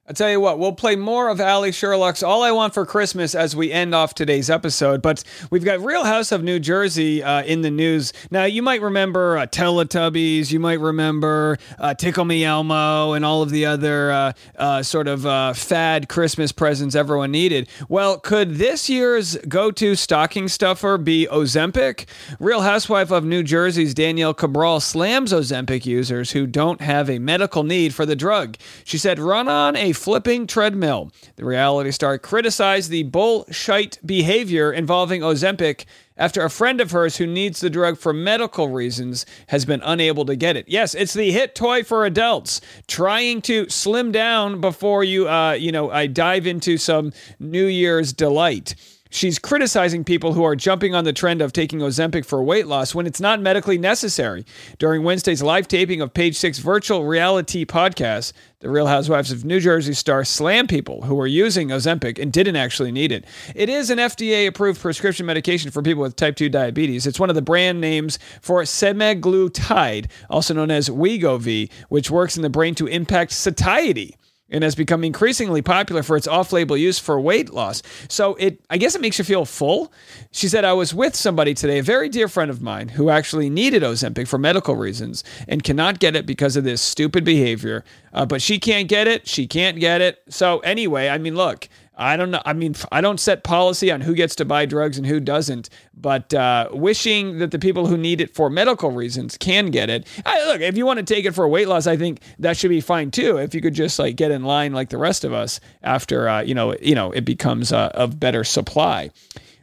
I'll 0.09 0.15
tell 0.15 0.31
you 0.31 0.39
what, 0.39 0.61
we'll 0.61 0.71
play 0.71 0.95
more 0.95 1.29
of 1.29 1.41
Allie 1.41 1.73
Sherlock's 1.73 2.23
All 2.23 2.45
I 2.45 2.53
Want 2.53 2.73
for 2.73 2.87
Christmas 2.87 3.35
as 3.35 3.57
we 3.57 3.73
end 3.73 3.93
off 3.93 4.15
today's 4.15 4.49
episode. 4.49 5.03
But 5.03 5.25
we've 5.51 5.65
got 5.65 5.81
Real 5.81 6.05
House 6.05 6.31
of 6.31 6.45
New 6.45 6.61
Jersey 6.61 7.25
uh, 7.25 7.43
in 7.43 7.63
the 7.63 7.73
news. 7.73 8.13
Now, 8.31 8.45
you 8.45 8.63
might 8.63 8.81
remember 8.83 9.37
uh, 9.37 9.47
Teletubbies, 9.47 10.53
you 10.53 10.61
might 10.61 10.79
remember 10.79 11.59
uh, 11.81 11.95
Tickle 11.95 12.25
Me 12.25 12.45
Elmo, 12.45 13.15
and 13.15 13.25
all 13.25 13.43
of 13.43 13.51
the 13.51 13.67
other 13.67 14.13
uh, 14.13 14.33
uh, 14.55 14.81
sort 14.85 15.09
of 15.09 15.27
uh, 15.27 15.55
fad 15.55 16.09
Christmas 16.09 16.53
presents 16.53 16.95
everyone 16.95 17.33
needed. 17.33 17.69
Well, 17.89 18.21
could 18.21 18.59
this 18.59 18.89
year's 18.89 19.37
go 19.49 19.73
to 19.73 19.97
stocking 19.97 20.47
stuffer 20.47 20.99
be 20.99 21.27
Ozempic? 21.27 22.05
Real 22.39 22.61
Housewife 22.61 23.11
of 23.11 23.25
New 23.25 23.43
Jersey's 23.43 23.93
Danielle 23.93 24.35
Cabral 24.35 24.79
slams 24.79 25.33
Ozempic 25.33 25.85
users 25.85 26.31
who 26.31 26.47
don't 26.47 26.81
have 26.81 27.11
a 27.11 27.19
medical 27.19 27.65
need 27.65 27.93
for 27.93 28.07
the 28.07 28.15
drug. 28.15 28.57
She 28.85 28.99
said, 28.99 29.19
run 29.19 29.49
on 29.49 29.75
a 29.75 29.96
flipping 29.97 30.47
treadmill. 30.47 31.11
The 31.35 31.45
reality 31.45 31.91
star 31.91 32.19
criticized 32.19 32.91
the 32.91 33.03
bullshit 33.03 33.99
behavior 34.07 34.73
involving 34.73 35.23
Ozempic 35.23 35.85
after 36.17 36.43
a 36.43 36.51
friend 36.51 36.81
of 36.81 36.93
hers 36.93 37.17
who 37.17 37.27
needs 37.27 37.61
the 37.61 37.71
drug 37.71 37.99
for 37.99 38.13
medical 38.13 38.69
reasons 38.69 39.27
has 39.49 39.65
been 39.65 39.83
unable 39.85 40.25
to 40.27 40.37
get 40.37 40.57
it. 40.57 40.69
Yes, 40.69 40.95
it's 40.95 41.13
the 41.13 41.31
hit 41.31 41.55
toy 41.55 41.83
for 41.83 42.07
adults 42.07 42.61
trying 42.87 43.43
to 43.43 43.69
slim 43.69 44.13
down 44.13 44.61
before 44.61 45.05
you, 45.05 45.29
uh, 45.29 45.53
you 45.53 45.73
know, 45.73 45.91
I 45.91 46.07
dive 46.07 46.47
into 46.47 46.79
some 46.79 47.13
New 47.39 47.67
Year's 47.67 48.13
delight. 48.13 48.75
She's 49.11 49.39
criticizing 49.39 50.05
people 50.05 50.33
who 50.33 50.45
are 50.45 50.57
jumping 50.57 50.95
on 50.95 51.05
the 51.05 51.13
trend 51.13 51.41
of 51.41 51.53
taking 51.53 51.79
Ozempic 51.79 52.25
for 52.25 52.43
weight 52.43 52.67
loss 52.67 52.95
when 52.95 53.07
it's 53.07 53.21
not 53.21 53.41
medically 53.41 53.79
necessary. 53.79 54.45
During 54.79 55.05
Wednesday's 55.05 55.43
live 55.43 55.69
taping 55.69 56.01
of 56.01 56.13
Page 56.13 56.37
Six 56.37 56.59
virtual 56.59 57.05
reality 57.05 57.65
podcast, 57.65 58.33
the 58.61 58.71
Real 58.71 58.87
Housewives 58.87 59.31
of 59.31 59.45
New 59.45 59.61
Jersey 59.61 59.95
star 59.95 60.25
slam 60.25 60.67
people 60.67 61.03
who 61.03 61.15
were 61.15 61.27
using 61.27 61.69
Ozempic 61.69 62.19
and 62.19 62.33
didn't 62.33 62.57
actually 62.57 62.91
need 62.91 63.13
it. 63.13 63.25
It 63.55 63.69
is 63.69 63.91
an 63.91 63.99
FDA 63.99 64.49
approved 64.49 64.81
prescription 64.81 65.25
medication 65.25 65.71
for 65.71 65.83
people 65.83 66.03
with 66.03 66.17
type 66.17 66.37
2 66.37 66.49
diabetes. 66.49 67.07
It's 67.07 67.21
one 67.21 67.29
of 67.29 67.37
the 67.37 67.43
brand 67.43 67.81
names 67.81 68.19
for 68.41 68.63
semaglutide, 68.63 70.11
also 70.29 70.55
known 70.55 70.71
as 70.71 70.89
Wegovy, 70.89 71.71
which 71.91 72.11
works 72.11 72.37
in 72.37 72.43
the 72.43 72.51
brain 72.51 72.75
to 72.75 72.87
impact 72.87 73.33
satiety 73.33 74.17
and 74.51 74.63
has 74.63 74.75
become 74.75 75.03
increasingly 75.05 75.63
popular 75.63 76.03
for 76.03 76.17
its 76.17 76.29
off-label 76.29 76.77
use 76.77 76.99
for 76.99 77.21
weight 77.21 77.53
loss. 77.53 77.83
So 78.09 78.35
it 78.37 78.61
I 78.71 78.79
guess 78.79 78.95
it 78.95 79.01
makes 79.01 79.19
you 79.19 79.25
feel 79.25 79.45
full. 79.45 79.93
She 80.31 80.49
said 80.49 80.65
I 80.65 80.73
was 80.73 80.95
with 80.95 81.17
somebody 81.17 81.55
today, 81.55 81.79
a 81.79 81.83
very 81.83 82.09
dear 82.09 82.29
friend 82.29 82.51
of 82.51 82.63
mine 82.63 82.89
who 82.91 83.11
actually 83.11 83.51
needed 83.51 83.83
Ozempic 83.83 84.29
for 84.29 84.39
medical 84.39 84.77
reasons 84.77 85.25
and 85.49 85.65
cannot 85.65 85.99
get 85.99 86.15
it 86.15 86.27
because 86.27 86.57
of 86.57 86.65
this 86.65 86.81
stupid 86.81 87.25
behavior. 87.25 87.85
Uh, 88.13 88.25
but 88.25 88.41
she 88.41 88.59
can't 88.59 88.89
get 88.89 89.09
it, 89.09 89.27
she 89.27 89.47
can't 89.47 89.81
get 89.81 90.01
it. 90.01 90.23
So 90.29 90.61
anyway, 90.61 91.09
I 91.09 91.19
mean 91.19 91.35
look, 91.35 91.69
I 91.97 92.17
don't 92.17 92.31
know. 92.31 92.43
I 92.45 92.53
mean, 92.53 92.75
I 92.93 93.01
don't 93.01 93.19
set 93.19 93.43
policy 93.43 93.91
on 93.91 94.03
who 94.03 94.15
gets 94.15 94.35
to 94.37 94.45
buy 94.45 94.67
drugs 94.67 94.99
and 94.99 95.07
who 95.07 95.19
doesn't, 95.19 95.71
but 95.95 96.35
uh, 96.35 96.69
wishing 96.73 97.39
that 97.39 97.53
the 97.53 97.59
people 97.59 97.87
who 97.87 97.97
need 97.97 98.21
it 98.21 98.35
for 98.35 98.51
medical 98.51 98.91
reasons 98.91 99.39
can 99.39 99.67
get 99.71 99.89
it. 99.89 100.07
I, 100.27 100.45
look, 100.47 100.61
if 100.61 100.77
you 100.77 100.85
want 100.85 100.99
to 100.99 101.15
take 101.15 101.25
it 101.25 101.35
for 101.35 101.49
weight 101.49 101.69
loss, 101.69 101.87
I 101.87 101.97
think 101.97 102.21
that 102.39 102.57
should 102.57 102.69
be 102.69 102.83
fine 102.83 103.11
too. 103.11 103.39
If 103.39 103.55
you 103.55 103.63
could 103.63 103.75
just 103.75 103.99
like 103.99 104.17
get 104.17 104.31
in 104.31 104.45
line 104.45 104.73
like 104.73 104.91
the 104.91 104.99
rest 104.99 105.25
of 105.25 105.33
us 105.33 105.59
after 105.83 106.29
uh, 106.29 106.43
you 106.43 106.55
know, 106.55 106.77
you 106.83 106.95
know, 106.95 107.13
it 107.13 107.25
becomes 107.25 107.73
uh, 107.73 107.91
of 107.95 108.21
better 108.21 108.45
supply. 108.45 109.11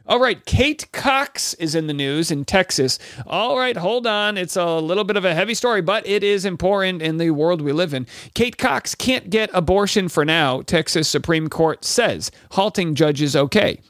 All 0.06 0.20
right, 0.20 0.44
Kate 0.44 0.86
Cox 0.92 1.54
is 1.54 1.74
in 1.74 1.86
the 1.86 1.94
news 1.94 2.30
in 2.30 2.44
Texas. 2.44 2.98
All 3.26 3.56
right, 3.56 3.74
hold 3.74 4.06
on. 4.06 4.36
It's 4.36 4.54
a 4.54 4.78
little 4.78 5.04
bit 5.04 5.16
of 5.16 5.24
a 5.24 5.34
heavy 5.34 5.54
story, 5.54 5.80
but 5.80 6.06
it 6.06 6.22
is 6.22 6.44
important 6.44 7.00
in 7.00 7.16
the 7.16 7.30
world 7.30 7.62
we 7.62 7.72
live 7.72 7.94
in. 7.94 8.06
Kate 8.34 8.58
Cox 8.58 8.94
can't 8.94 9.30
get 9.30 9.48
abortion 9.54 10.10
for 10.10 10.22
now, 10.22 10.60
Texas 10.60 11.08
Supreme 11.08 11.48
Court 11.48 11.86
says, 11.86 12.30
halting 12.50 12.96
judges 12.96 13.34
okay. 13.34 13.80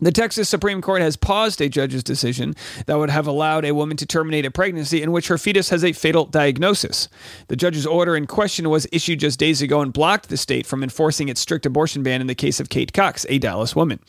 The 0.00 0.10
Texas 0.10 0.48
Supreme 0.48 0.82
Court 0.82 1.02
has 1.02 1.16
paused 1.16 1.60
a 1.60 1.68
judge's 1.68 2.02
decision 2.02 2.56
that 2.86 2.98
would 2.98 3.10
have 3.10 3.28
allowed 3.28 3.64
a 3.64 3.72
woman 3.72 3.96
to 3.98 4.04
terminate 4.04 4.44
a 4.44 4.50
pregnancy 4.50 5.00
in 5.00 5.12
which 5.12 5.28
her 5.28 5.38
fetus 5.38 5.68
has 5.68 5.84
a 5.84 5.92
fatal 5.92 6.24
diagnosis. 6.24 7.08
The 7.46 7.54
judge's 7.54 7.86
order 7.86 8.16
in 8.16 8.26
question 8.26 8.68
was 8.68 8.88
issued 8.90 9.20
just 9.20 9.38
days 9.38 9.62
ago 9.62 9.80
and 9.80 9.92
blocked 9.92 10.30
the 10.30 10.36
state 10.36 10.66
from 10.66 10.82
enforcing 10.82 11.28
its 11.28 11.40
strict 11.40 11.64
abortion 11.64 12.02
ban 12.02 12.20
in 12.20 12.26
the 12.26 12.34
case 12.34 12.58
of 12.58 12.70
Kate 12.70 12.92
Cox, 12.92 13.24
a 13.28 13.38
Dallas 13.38 13.76
woman. 13.76 14.00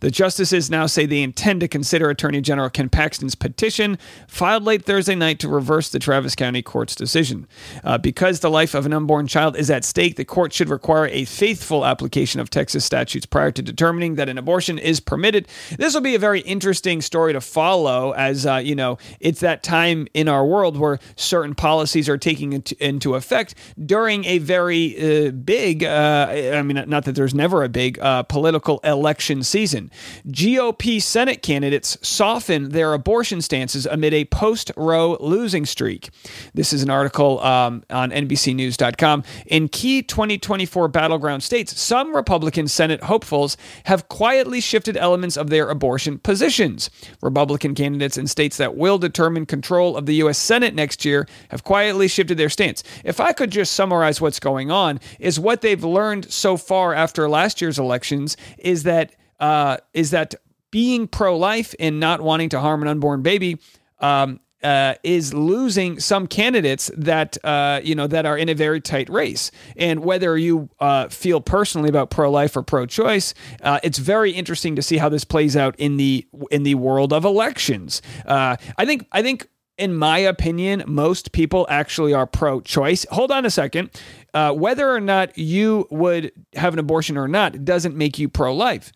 The 0.00 0.10
justices 0.10 0.70
now 0.70 0.86
say 0.86 1.04
they 1.04 1.22
intend 1.22 1.60
to 1.60 1.68
consider 1.68 2.08
Attorney 2.08 2.40
General 2.40 2.70
Ken 2.70 2.88
Paxton's 2.88 3.34
petition 3.34 3.98
filed 4.26 4.64
late 4.64 4.86
Thursday 4.86 5.14
night 5.14 5.40
to 5.40 5.48
reverse 5.48 5.90
the 5.90 5.98
Travis 5.98 6.34
County 6.34 6.62
Court's 6.62 6.94
decision. 6.94 7.46
Uh, 7.84 7.98
because 7.98 8.40
the 8.40 8.50
life 8.50 8.72
of 8.72 8.86
an 8.86 8.94
unborn 8.94 9.26
child 9.26 9.58
is 9.58 9.70
at 9.70 9.84
stake, 9.84 10.16
the 10.16 10.24
court 10.24 10.54
should 10.54 10.70
require 10.70 11.06
a 11.08 11.26
faithful 11.26 11.84
application 11.84 12.40
of 12.40 12.48
Texas 12.48 12.82
statutes 12.82 13.26
prior 13.26 13.50
to 13.50 13.60
determining 13.60 14.14
that 14.14 14.30
an 14.30 14.38
abortion 14.38 14.78
is 14.78 15.00
permitted 15.00 15.33
this 15.78 15.94
will 15.94 16.00
be 16.00 16.14
a 16.14 16.18
very 16.18 16.40
interesting 16.40 17.00
story 17.00 17.32
to 17.32 17.40
follow 17.40 18.12
as, 18.12 18.46
uh, 18.46 18.56
you 18.56 18.74
know, 18.74 18.98
it's 19.20 19.40
that 19.40 19.62
time 19.62 20.06
in 20.14 20.28
our 20.28 20.44
world 20.44 20.76
where 20.76 20.98
certain 21.16 21.54
policies 21.54 22.08
are 22.08 22.18
taking 22.18 22.52
into, 22.52 22.84
into 22.84 23.14
effect 23.14 23.54
during 23.84 24.24
a 24.24 24.38
very 24.38 25.28
uh, 25.28 25.30
big, 25.30 25.84
uh, 25.84 26.28
I 26.30 26.62
mean, 26.62 26.82
not 26.88 27.04
that 27.04 27.14
there's 27.14 27.34
never 27.34 27.62
a 27.62 27.68
big 27.68 27.98
uh, 27.98 28.22
political 28.24 28.80
election 28.84 29.42
season. 29.42 29.90
GOP 30.28 31.00
Senate 31.00 31.42
candidates 31.42 31.98
soften 32.02 32.70
their 32.70 32.92
abortion 32.92 33.40
stances 33.40 33.86
amid 33.86 34.14
a 34.14 34.24
post 34.26 34.70
Roe 34.76 35.16
losing 35.20 35.66
streak. 35.66 36.10
This 36.54 36.72
is 36.72 36.82
an 36.82 36.90
article 36.90 37.40
um, 37.40 37.82
on 37.90 38.10
NBCNews.com. 38.10 39.24
In 39.46 39.68
key 39.68 40.02
2024 40.02 40.88
battleground 40.88 41.42
states, 41.42 41.80
some 41.80 42.14
Republican 42.14 42.68
Senate 42.68 43.04
hopefuls 43.04 43.56
have 43.84 44.08
quietly 44.08 44.60
shifted 44.60 44.96
elements 44.96 45.23
of 45.36 45.50
their 45.50 45.68
abortion 45.68 46.18
positions. 46.18 46.90
Republican 47.22 47.74
candidates 47.74 48.18
in 48.18 48.26
states 48.26 48.56
that 48.58 48.76
will 48.76 48.98
determine 48.98 49.46
control 49.46 49.96
of 49.96 50.06
the 50.06 50.16
U.S. 50.16 50.38
Senate 50.38 50.74
next 50.74 51.04
year 51.04 51.26
have 51.48 51.64
quietly 51.64 52.08
shifted 52.08 52.36
their 52.36 52.50
stance. 52.50 52.82
If 53.04 53.20
I 53.20 53.32
could 53.32 53.50
just 53.50 53.72
summarize 53.72 54.20
what's 54.20 54.40
going 54.40 54.70
on, 54.70 55.00
is 55.18 55.40
what 55.40 55.62
they've 55.62 55.82
learned 55.82 56.30
so 56.30 56.56
far 56.56 56.94
after 56.94 57.28
last 57.28 57.60
year's 57.60 57.78
elections 57.78 58.36
is 58.58 58.82
that 58.84 59.14
uh, 59.40 59.78
is 59.92 60.10
that 60.10 60.34
being 60.70 61.06
pro-life 61.06 61.74
and 61.78 62.00
not 62.00 62.20
wanting 62.20 62.48
to 62.48 62.60
harm 62.60 62.82
an 62.82 62.88
unborn 62.88 63.22
baby 63.22 63.58
um, 64.00 64.40
uh, 64.64 64.94
is 65.02 65.34
losing 65.34 66.00
some 66.00 66.26
candidates 66.26 66.90
that 66.96 67.36
uh, 67.44 67.80
you 67.84 67.94
know 67.94 68.06
that 68.06 68.26
are 68.26 68.36
in 68.36 68.48
a 68.48 68.54
very 68.54 68.80
tight 68.80 69.08
race. 69.10 69.50
And 69.76 70.04
whether 70.04 70.36
you 70.38 70.70
uh, 70.80 71.08
feel 71.08 71.40
personally 71.40 71.90
about 71.90 72.10
pro-life 72.10 72.56
or 72.56 72.62
pro-choice, 72.62 73.34
uh, 73.62 73.78
it's 73.82 73.98
very 73.98 74.32
interesting 74.32 74.74
to 74.76 74.82
see 74.82 74.96
how 74.96 75.08
this 75.08 75.24
plays 75.24 75.56
out 75.56 75.76
in 75.78 75.98
the 75.98 76.26
in 76.50 76.62
the 76.62 76.74
world 76.76 77.12
of 77.12 77.24
elections. 77.24 78.02
Uh, 78.26 78.56
I 78.78 78.84
think 78.84 79.06
I 79.12 79.22
think. 79.22 79.48
In 79.76 79.92
my 79.92 80.18
opinion, 80.18 80.84
most 80.86 81.32
people 81.32 81.66
actually 81.68 82.14
are 82.14 82.28
pro 82.28 82.60
choice. 82.60 83.04
Hold 83.10 83.32
on 83.32 83.44
a 83.44 83.50
second. 83.50 83.90
Uh, 84.32 84.52
whether 84.52 84.88
or 84.88 85.00
not 85.00 85.36
you 85.36 85.88
would 85.90 86.30
have 86.54 86.74
an 86.74 86.78
abortion 86.78 87.18
or 87.18 87.26
not 87.26 87.64
doesn't 87.64 87.96
make 87.96 88.16
you 88.16 88.28
pro 88.28 88.54
life 88.54 88.92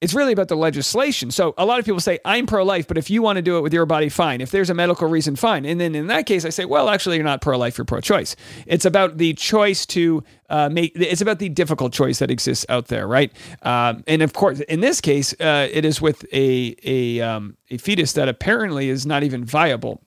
it's 0.00 0.14
really 0.14 0.32
about 0.32 0.48
the 0.48 0.56
legislation. 0.56 1.30
So 1.30 1.54
a 1.58 1.66
lot 1.66 1.80
of 1.80 1.84
people 1.84 2.00
say, 2.00 2.20
I'm 2.24 2.46
pro 2.46 2.64
life, 2.64 2.86
but 2.86 2.98
if 2.98 3.10
you 3.10 3.20
want 3.20 3.36
to 3.36 3.42
do 3.42 3.58
it 3.58 3.62
with 3.62 3.72
your 3.72 3.84
body, 3.84 4.08
fine. 4.08 4.40
If 4.40 4.50
there's 4.52 4.70
a 4.70 4.74
medical 4.74 5.08
reason, 5.08 5.34
fine. 5.34 5.64
And 5.64 5.80
then 5.80 5.94
in 5.94 6.06
that 6.06 6.26
case, 6.26 6.44
I 6.44 6.50
say, 6.50 6.64
well, 6.64 6.88
actually, 6.88 7.16
you're 7.16 7.24
not 7.24 7.40
pro 7.40 7.58
life, 7.58 7.76
you're 7.76 7.84
pro 7.84 8.00
choice. 8.00 8.36
It's 8.66 8.84
about 8.84 9.18
the 9.18 9.34
choice 9.34 9.84
to 9.86 10.22
uh, 10.50 10.68
make, 10.68 10.92
it's 10.94 11.20
about 11.20 11.40
the 11.40 11.48
difficult 11.48 11.92
choice 11.92 12.20
that 12.20 12.30
exists 12.30 12.64
out 12.68 12.86
there, 12.86 13.08
right? 13.08 13.32
Um, 13.62 14.04
and 14.06 14.22
of 14.22 14.32
course, 14.32 14.60
in 14.60 14.80
this 14.80 15.00
case, 15.00 15.34
uh, 15.40 15.68
it 15.70 15.84
is 15.84 16.00
with 16.00 16.24
a, 16.32 16.76
a, 16.84 17.20
um, 17.20 17.56
a 17.70 17.78
fetus 17.78 18.12
that 18.12 18.28
apparently 18.28 18.88
is 18.88 19.04
not 19.04 19.24
even 19.24 19.44
viable. 19.44 20.00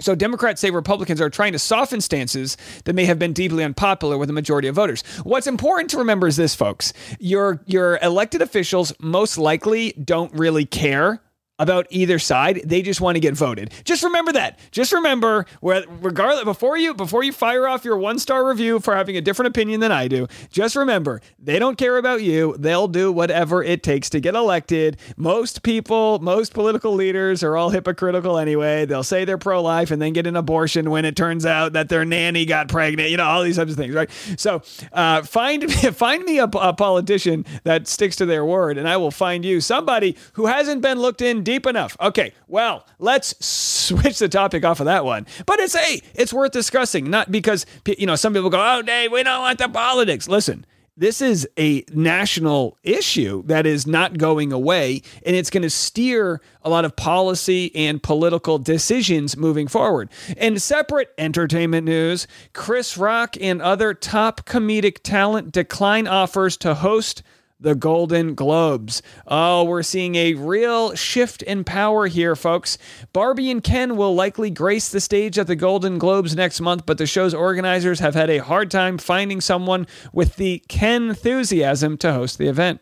So 0.00 0.14
Democrats 0.14 0.60
say 0.60 0.70
Republicans 0.70 1.20
are 1.20 1.30
trying 1.30 1.52
to 1.52 1.58
soften 1.58 2.00
stances 2.00 2.56
that 2.84 2.94
may 2.94 3.04
have 3.04 3.18
been 3.18 3.32
deeply 3.32 3.62
unpopular 3.62 4.18
with 4.18 4.30
a 4.30 4.32
majority 4.32 4.68
of 4.68 4.74
voters. 4.74 5.02
What's 5.22 5.46
important 5.46 5.90
to 5.90 5.98
remember 5.98 6.26
is 6.26 6.36
this, 6.36 6.54
folks. 6.54 6.92
Your 7.20 7.62
your 7.66 7.98
elected 8.02 8.42
officials 8.42 8.92
most 8.98 9.38
likely 9.38 9.92
don't 9.92 10.32
really 10.34 10.64
care 10.64 11.20
about 11.62 11.86
either 11.90 12.18
side. 12.18 12.60
They 12.64 12.82
just 12.82 13.00
want 13.00 13.14
to 13.14 13.20
get 13.20 13.34
voted. 13.34 13.72
Just 13.84 14.02
remember 14.02 14.32
that. 14.32 14.58
Just 14.72 14.92
remember, 14.92 15.46
regardless 15.62 16.44
before 16.44 16.76
you 16.76 16.92
before 16.92 17.22
you 17.22 17.32
fire 17.32 17.68
off 17.68 17.84
your 17.84 17.96
one 17.96 18.18
star 18.18 18.46
review 18.48 18.80
for 18.80 18.96
having 18.96 19.16
a 19.16 19.20
different 19.20 19.48
opinion 19.48 19.80
than 19.80 19.92
I 19.92 20.08
do, 20.08 20.26
just 20.50 20.74
remember 20.74 21.20
they 21.38 21.58
don't 21.58 21.78
care 21.78 21.96
about 21.96 22.22
you. 22.22 22.56
They'll 22.58 22.88
do 22.88 23.12
whatever 23.12 23.62
it 23.62 23.82
takes 23.82 24.10
to 24.10 24.20
get 24.20 24.34
elected. 24.34 24.98
Most 25.16 25.62
people, 25.62 26.18
most 26.18 26.52
political 26.52 26.92
leaders 26.94 27.42
are 27.44 27.56
all 27.56 27.70
hypocritical 27.70 28.38
anyway. 28.38 28.84
They'll 28.84 29.04
say 29.04 29.24
they're 29.24 29.38
pro 29.38 29.62
life 29.62 29.90
and 29.90 30.02
then 30.02 30.12
get 30.12 30.26
an 30.26 30.36
abortion 30.36 30.90
when 30.90 31.04
it 31.04 31.14
turns 31.14 31.46
out 31.46 31.74
that 31.74 31.88
their 31.88 32.04
nanny 32.04 32.44
got 32.44 32.68
pregnant. 32.68 33.10
You 33.10 33.16
know 33.16 33.24
all 33.24 33.42
these 33.42 33.56
types 33.56 33.70
of 33.70 33.76
things, 33.76 33.94
right? 33.94 34.10
So 34.36 34.62
uh, 34.92 35.22
find 35.22 35.72
find 35.94 36.24
me 36.24 36.38
a, 36.40 36.44
a 36.44 36.72
politician 36.72 37.46
that 37.62 37.86
sticks 37.86 38.16
to 38.16 38.26
their 38.26 38.44
word, 38.44 38.78
and 38.78 38.88
I 38.88 38.96
will 38.96 39.12
find 39.12 39.44
you 39.44 39.60
somebody 39.60 40.16
who 40.32 40.46
hasn't 40.46 40.82
been 40.82 40.98
looked 40.98 41.22
in 41.22 41.44
deep 41.52 41.66
enough. 41.66 41.96
Okay, 42.00 42.32
well, 42.48 42.86
let's 42.98 43.34
switch 43.44 44.18
the 44.18 44.28
topic 44.28 44.64
off 44.64 44.80
of 44.80 44.86
that 44.86 45.04
one. 45.04 45.26
But 45.44 45.60
it's 45.60 45.76
hey, 45.76 46.00
it's 46.14 46.32
worth 46.32 46.52
discussing, 46.52 47.10
not 47.10 47.30
because 47.30 47.66
you 47.86 48.06
know 48.06 48.16
some 48.16 48.32
people 48.32 48.48
go, 48.48 48.58
"Oh, 48.58 48.80
Dave, 48.80 49.12
we 49.12 49.22
don't 49.22 49.42
want 49.42 49.58
the 49.58 49.68
politics." 49.68 50.28
Listen, 50.28 50.64
this 50.96 51.20
is 51.20 51.46
a 51.58 51.84
national 51.92 52.78
issue 52.82 53.42
that 53.44 53.66
is 53.66 53.86
not 53.86 54.16
going 54.16 54.50
away, 54.50 55.02
and 55.26 55.36
it's 55.36 55.50
going 55.50 55.62
to 55.62 55.68
steer 55.70 56.40
a 56.62 56.70
lot 56.70 56.86
of 56.86 56.96
policy 56.96 57.70
and 57.74 58.02
political 58.02 58.58
decisions 58.58 59.36
moving 59.36 59.68
forward. 59.68 60.08
In 60.38 60.58
separate 60.58 61.12
entertainment 61.18 61.84
news, 61.84 62.26
Chris 62.54 62.96
Rock 62.96 63.36
and 63.38 63.60
other 63.60 63.92
top 63.92 64.46
comedic 64.46 65.02
talent 65.02 65.52
decline 65.52 66.06
offers 66.06 66.56
to 66.58 66.74
host 66.74 67.22
the 67.62 67.74
Golden 67.74 68.34
Globes. 68.34 69.02
Oh, 69.26 69.64
we're 69.64 69.82
seeing 69.82 70.14
a 70.14 70.34
real 70.34 70.94
shift 70.94 71.42
in 71.42 71.64
power 71.64 72.06
here, 72.06 72.36
folks. 72.36 72.78
Barbie 73.12 73.50
and 73.50 73.62
Ken 73.62 73.96
will 73.96 74.14
likely 74.14 74.50
grace 74.50 74.88
the 74.88 75.00
stage 75.00 75.38
at 75.38 75.46
the 75.46 75.56
Golden 75.56 75.98
Globes 75.98 76.36
next 76.36 76.60
month, 76.60 76.84
but 76.86 76.98
the 76.98 77.06
show's 77.06 77.34
organizers 77.34 78.00
have 78.00 78.14
had 78.14 78.30
a 78.30 78.38
hard 78.38 78.70
time 78.70 78.98
finding 78.98 79.40
someone 79.40 79.86
with 80.12 80.36
the 80.36 80.62
Ken 80.68 81.10
enthusiasm 81.10 81.96
to 81.98 82.12
host 82.12 82.38
the 82.38 82.48
event. 82.48 82.80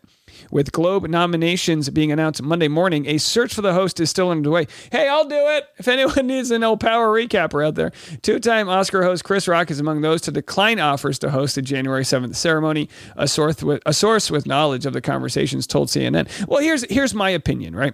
With 0.49 0.71
Globe 0.71 1.07
nominations 1.07 1.89
being 1.89 2.11
announced 2.11 2.41
Monday 2.41 2.67
morning, 2.67 3.05
a 3.05 3.17
search 3.17 3.53
for 3.53 3.61
the 3.61 3.73
host 3.73 3.99
is 3.99 4.09
still 4.09 4.29
underway. 4.29 4.67
Hey, 4.91 5.07
I'll 5.07 5.27
do 5.27 5.35
it 5.35 5.65
if 5.77 5.87
anyone 5.87 6.27
needs 6.27 6.51
an 6.51 6.63
old 6.63 6.79
power 6.79 7.09
recapper 7.13 7.65
out 7.65 7.75
there. 7.75 7.91
Two 8.21 8.39
time 8.39 8.69
Oscar 8.69 9.03
host 9.03 9.23
Chris 9.23 9.47
Rock 9.47 9.71
is 9.71 9.79
among 9.79 10.01
those 10.01 10.21
to 10.21 10.31
decline 10.31 10.79
offers 10.79 11.19
to 11.19 11.29
host 11.29 11.55
the 11.55 11.61
January 11.61 12.03
7th 12.03 12.35
ceremony. 12.35 12.89
A 13.15 13.27
source 13.27 13.61
with, 13.61 13.81
a 13.85 13.93
source 13.93 14.31
with 14.31 14.45
knowledge 14.45 14.85
of 14.85 14.93
the 14.93 15.01
conversations 15.01 15.67
told 15.67 15.89
CNN. 15.89 16.47
Well, 16.47 16.61
here's, 16.61 16.89
here's 16.89 17.13
my 17.13 17.29
opinion, 17.29 17.75
right? 17.75 17.93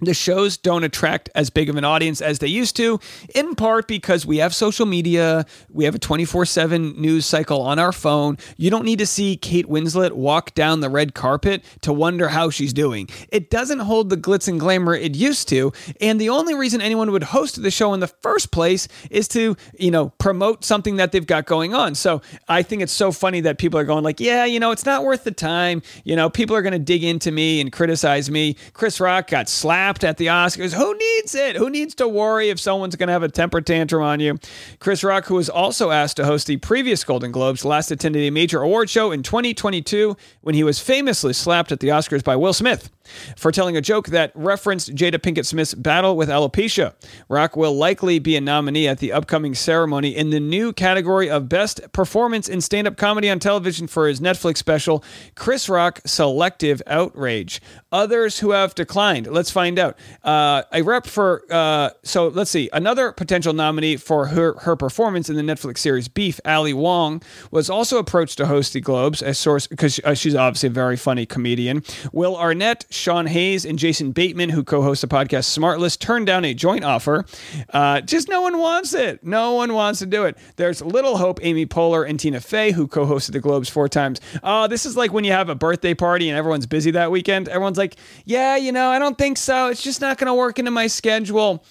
The 0.00 0.14
shows 0.14 0.56
don't 0.56 0.82
attract 0.82 1.30
as 1.36 1.50
big 1.50 1.68
of 1.68 1.76
an 1.76 1.84
audience 1.84 2.20
as 2.20 2.40
they 2.40 2.48
used 2.48 2.74
to, 2.76 2.98
in 3.32 3.54
part 3.54 3.86
because 3.86 4.26
we 4.26 4.38
have 4.38 4.52
social 4.52 4.86
media, 4.86 5.46
we 5.70 5.84
have 5.84 5.94
a 5.94 6.00
24 6.00 6.46
7 6.46 7.00
news 7.00 7.24
cycle 7.26 7.62
on 7.62 7.78
our 7.78 7.92
phone. 7.92 8.36
You 8.56 8.70
don't 8.70 8.84
need 8.84 8.98
to 8.98 9.06
see 9.06 9.36
Kate 9.36 9.66
Winslet 9.66 10.12
walk 10.12 10.52
down 10.54 10.80
the 10.80 10.90
red 10.90 11.14
carpet 11.14 11.64
to 11.82 11.92
wonder 11.92 12.28
how 12.28 12.50
she's 12.50 12.72
doing. 12.72 13.08
It 13.28 13.50
doesn't 13.50 13.78
hold 13.80 14.10
the 14.10 14.16
glitz 14.16 14.48
and 14.48 14.58
glamour 14.58 14.94
it 14.94 15.14
used 15.14 15.48
to. 15.50 15.72
And 16.00 16.20
the 16.20 16.28
only 16.28 16.56
reason 16.56 16.80
anyone 16.80 17.12
would 17.12 17.22
host 17.22 17.62
the 17.62 17.70
show 17.70 17.94
in 17.94 18.00
the 18.00 18.08
first 18.08 18.50
place 18.50 18.88
is 19.10 19.28
to, 19.28 19.56
you 19.78 19.92
know, 19.92 20.08
promote 20.18 20.64
something 20.64 20.96
that 20.96 21.12
they've 21.12 21.26
got 21.26 21.46
going 21.46 21.72
on. 21.72 21.94
So 21.94 22.20
I 22.48 22.62
think 22.62 22.82
it's 22.82 22.92
so 22.92 23.12
funny 23.12 23.40
that 23.42 23.58
people 23.58 23.78
are 23.78 23.84
going, 23.84 24.02
like, 24.02 24.18
yeah, 24.18 24.44
you 24.44 24.58
know, 24.58 24.72
it's 24.72 24.84
not 24.86 25.04
worth 25.04 25.22
the 25.22 25.30
time. 25.30 25.82
You 26.02 26.16
know, 26.16 26.28
people 26.28 26.56
are 26.56 26.62
going 26.62 26.72
to 26.72 26.78
dig 26.80 27.04
into 27.04 27.30
me 27.30 27.60
and 27.60 27.70
criticize 27.70 28.28
me. 28.28 28.56
Chris 28.72 28.98
Rock 28.98 29.28
got 29.28 29.48
slapped 29.48 29.83
slapped 29.84 30.02
at 30.04 30.16
the 30.16 30.28
Oscars. 30.28 30.72
Who 30.72 30.96
needs 30.96 31.34
it? 31.34 31.56
Who 31.56 31.68
needs 31.68 31.94
to 31.96 32.08
worry 32.08 32.48
if 32.48 32.58
someone's 32.58 32.96
going 32.96 33.08
to 33.08 33.12
have 33.12 33.22
a 33.22 33.28
temper 33.28 33.60
tantrum 33.60 34.02
on 34.02 34.18
you? 34.18 34.38
Chris 34.78 35.04
Rock, 35.04 35.26
who 35.26 35.34
was 35.34 35.50
also 35.50 35.90
asked 35.90 36.16
to 36.16 36.24
host 36.24 36.46
the 36.46 36.56
previous 36.56 37.04
Golden 37.04 37.30
Globes, 37.30 37.66
last 37.66 37.90
attended 37.90 38.22
a 38.22 38.30
major 38.30 38.62
award 38.62 38.88
show 38.88 39.12
in 39.12 39.22
2022 39.22 40.16
when 40.40 40.54
he 40.54 40.64
was 40.64 40.80
famously 40.80 41.34
slapped 41.34 41.70
at 41.70 41.80
the 41.80 41.88
Oscars 41.88 42.24
by 42.24 42.34
Will 42.34 42.54
Smith 42.54 42.88
for 43.36 43.52
telling 43.52 43.76
a 43.76 43.80
joke 43.80 44.08
that 44.08 44.32
referenced 44.34 44.94
Jada 44.94 45.18
Pinkett 45.18 45.46
Smith's 45.46 45.74
battle 45.74 46.16
with 46.16 46.28
alopecia. 46.28 46.94
Rock 47.28 47.56
will 47.56 47.74
likely 47.74 48.18
be 48.18 48.36
a 48.36 48.40
nominee 48.40 48.88
at 48.88 48.98
the 48.98 49.12
upcoming 49.12 49.54
ceremony 49.54 50.14
in 50.14 50.30
the 50.30 50.40
new 50.40 50.72
category 50.72 51.28
of 51.30 51.48
Best 51.48 51.80
Performance 51.92 52.48
in 52.48 52.60
Stand 52.60 52.86
Up 52.86 52.96
Comedy 52.96 53.30
on 53.30 53.38
Television 53.38 53.86
for 53.86 54.08
his 54.08 54.20
Netflix 54.20 54.58
special, 54.58 55.04
Chris 55.34 55.68
Rock 55.68 56.00
Selective 56.04 56.82
Outrage. 56.86 57.60
Others 57.92 58.40
who 58.40 58.50
have 58.50 58.74
declined. 58.74 59.26
Let's 59.26 59.50
find 59.50 59.78
out. 59.78 59.96
Uh, 60.22 60.62
a 60.72 60.82
rep 60.82 61.06
for, 61.06 61.44
uh, 61.50 61.90
so 62.02 62.28
let's 62.28 62.50
see, 62.50 62.68
another 62.72 63.12
potential 63.12 63.52
nominee 63.52 63.96
for 63.96 64.26
her, 64.26 64.54
her 64.60 64.76
performance 64.76 65.30
in 65.30 65.36
the 65.36 65.42
Netflix 65.42 65.78
series 65.78 66.08
Beef, 66.08 66.40
Ali 66.44 66.72
Wong, 66.72 67.22
was 67.50 67.70
also 67.70 67.98
approached 67.98 68.38
to 68.38 68.46
host 68.46 68.72
the 68.72 68.80
Globes, 68.80 69.22
a 69.22 69.34
source, 69.34 69.66
because 69.66 70.00
uh, 70.04 70.14
she's 70.14 70.34
obviously 70.34 70.68
a 70.68 70.72
very 70.72 70.96
funny 70.96 71.26
comedian. 71.26 71.82
Will 72.12 72.36
Arnett, 72.36 72.86
Sean 72.94 73.26
Hayes 73.26 73.64
and 73.64 73.78
Jason 73.78 74.12
Bateman, 74.12 74.50
who 74.50 74.64
co 74.64 74.82
host 74.82 75.00
the 75.00 75.08
podcast 75.08 75.56
Smartless, 75.56 75.98
turned 75.98 76.26
down 76.26 76.44
a 76.44 76.54
joint 76.54 76.84
offer. 76.84 77.24
Uh, 77.70 78.00
just 78.00 78.28
no 78.28 78.42
one 78.42 78.58
wants 78.58 78.94
it. 78.94 79.24
No 79.24 79.54
one 79.54 79.74
wants 79.74 79.98
to 80.00 80.06
do 80.06 80.24
it. 80.24 80.36
There's 80.56 80.82
little 80.82 81.16
hope 81.16 81.40
Amy 81.42 81.66
Poehler 81.66 82.08
and 82.08 82.18
Tina 82.18 82.40
Fey, 82.40 82.72
who 82.72 82.86
co 82.86 83.06
hosted 83.06 83.32
the 83.32 83.40
Globes 83.40 83.68
four 83.68 83.88
times. 83.88 84.20
Oh, 84.42 84.66
this 84.66 84.86
is 84.86 84.96
like 84.96 85.12
when 85.12 85.24
you 85.24 85.32
have 85.32 85.48
a 85.48 85.54
birthday 85.54 85.94
party 85.94 86.28
and 86.28 86.38
everyone's 86.38 86.66
busy 86.66 86.90
that 86.92 87.10
weekend. 87.10 87.48
Everyone's 87.48 87.78
like, 87.78 87.96
yeah, 88.24 88.56
you 88.56 88.72
know, 88.72 88.90
I 88.90 88.98
don't 88.98 89.18
think 89.18 89.38
so. 89.38 89.68
It's 89.68 89.82
just 89.82 90.00
not 90.00 90.18
going 90.18 90.28
to 90.28 90.34
work 90.34 90.58
into 90.58 90.70
my 90.70 90.86
schedule. 90.86 91.64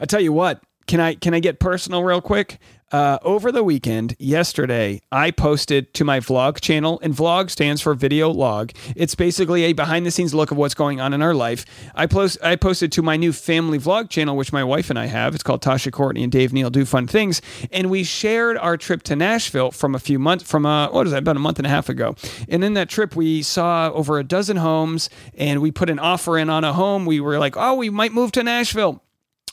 I 0.00 0.06
tell 0.06 0.20
you 0.20 0.32
what, 0.32 0.62
can 0.86 1.00
I 1.00 1.14
can 1.14 1.34
I 1.34 1.40
get 1.40 1.58
personal 1.58 2.02
real 2.02 2.20
quick? 2.20 2.58
Uh, 2.92 3.18
over 3.22 3.50
the 3.50 3.64
weekend, 3.64 4.14
yesterday, 4.18 5.00
I 5.10 5.30
posted 5.30 5.94
to 5.94 6.04
my 6.04 6.20
vlog 6.20 6.60
channel, 6.60 7.00
and 7.02 7.14
vlog 7.14 7.48
stands 7.48 7.80
for 7.80 7.94
video 7.94 8.28
log. 8.28 8.72
It's 8.94 9.14
basically 9.14 9.64
a 9.64 9.72
behind 9.72 10.04
the 10.04 10.10
scenes 10.10 10.34
look 10.34 10.50
of 10.50 10.58
what's 10.58 10.74
going 10.74 11.00
on 11.00 11.14
in 11.14 11.22
our 11.22 11.32
life. 11.32 11.64
I 11.94 12.04
post 12.06 12.36
I 12.42 12.54
posted 12.56 12.92
to 12.92 13.02
my 13.02 13.16
new 13.16 13.32
family 13.32 13.78
vlog 13.78 14.10
channel, 14.10 14.36
which 14.36 14.52
my 14.52 14.62
wife 14.62 14.90
and 14.90 14.98
I 14.98 15.06
have. 15.06 15.34
It's 15.34 15.42
called 15.42 15.62
Tasha 15.62 15.90
Courtney 15.90 16.22
and 16.22 16.30
Dave 16.30 16.52
Neal 16.52 16.68
Do 16.68 16.84
Fun 16.84 17.06
Things, 17.06 17.40
and 17.70 17.88
we 17.88 18.04
shared 18.04 18.58
our 18.58 18.76
trip 18.76 19.02
to 19.04 19.16
Nashville 19.16 19.70
from 19.70 19.94
a 19.94 19.98
few 19.98 20.18
months 20.18 20.44
from 20.44 20.66
uh, 20.66 20.90
what 20.90 21.06
is 21.06 21.12
that 21.12 21.20
about 21.20 21.36
a 21.36 21.40
month 21.40 21.58
and 21.58 21.66
a 21.66 21.70
half 21.70 21.88
ago. 21.88 22.14
And 22.46 22.62
in 22.62 22.74
that 22.74 22.90
trip, 22.90 23.16
we 23.16 23.40
saw 23.40 23.90
over 23.92 24.18
a 24.18 24.24
dozen 24.24 24.58
homes, 24.58 25.08
and 25.34 25.62
we 25.62 25.70
put 25.70 25.88
an 25.88 25.98
offer 25.98 26.36
in 26.36 26.50
on 26.50 26.62
a 26.62 26.74
home. 26.74 27.06
We 27.06 27.20
were 27.20 27.38
like, 27.38 27.56
oh, 27.56 27.74
we 27.76 27.88
might 27.88 28.12
move 28.12 28.32
to 28.32 28.42
Nashville. 28.42 29.01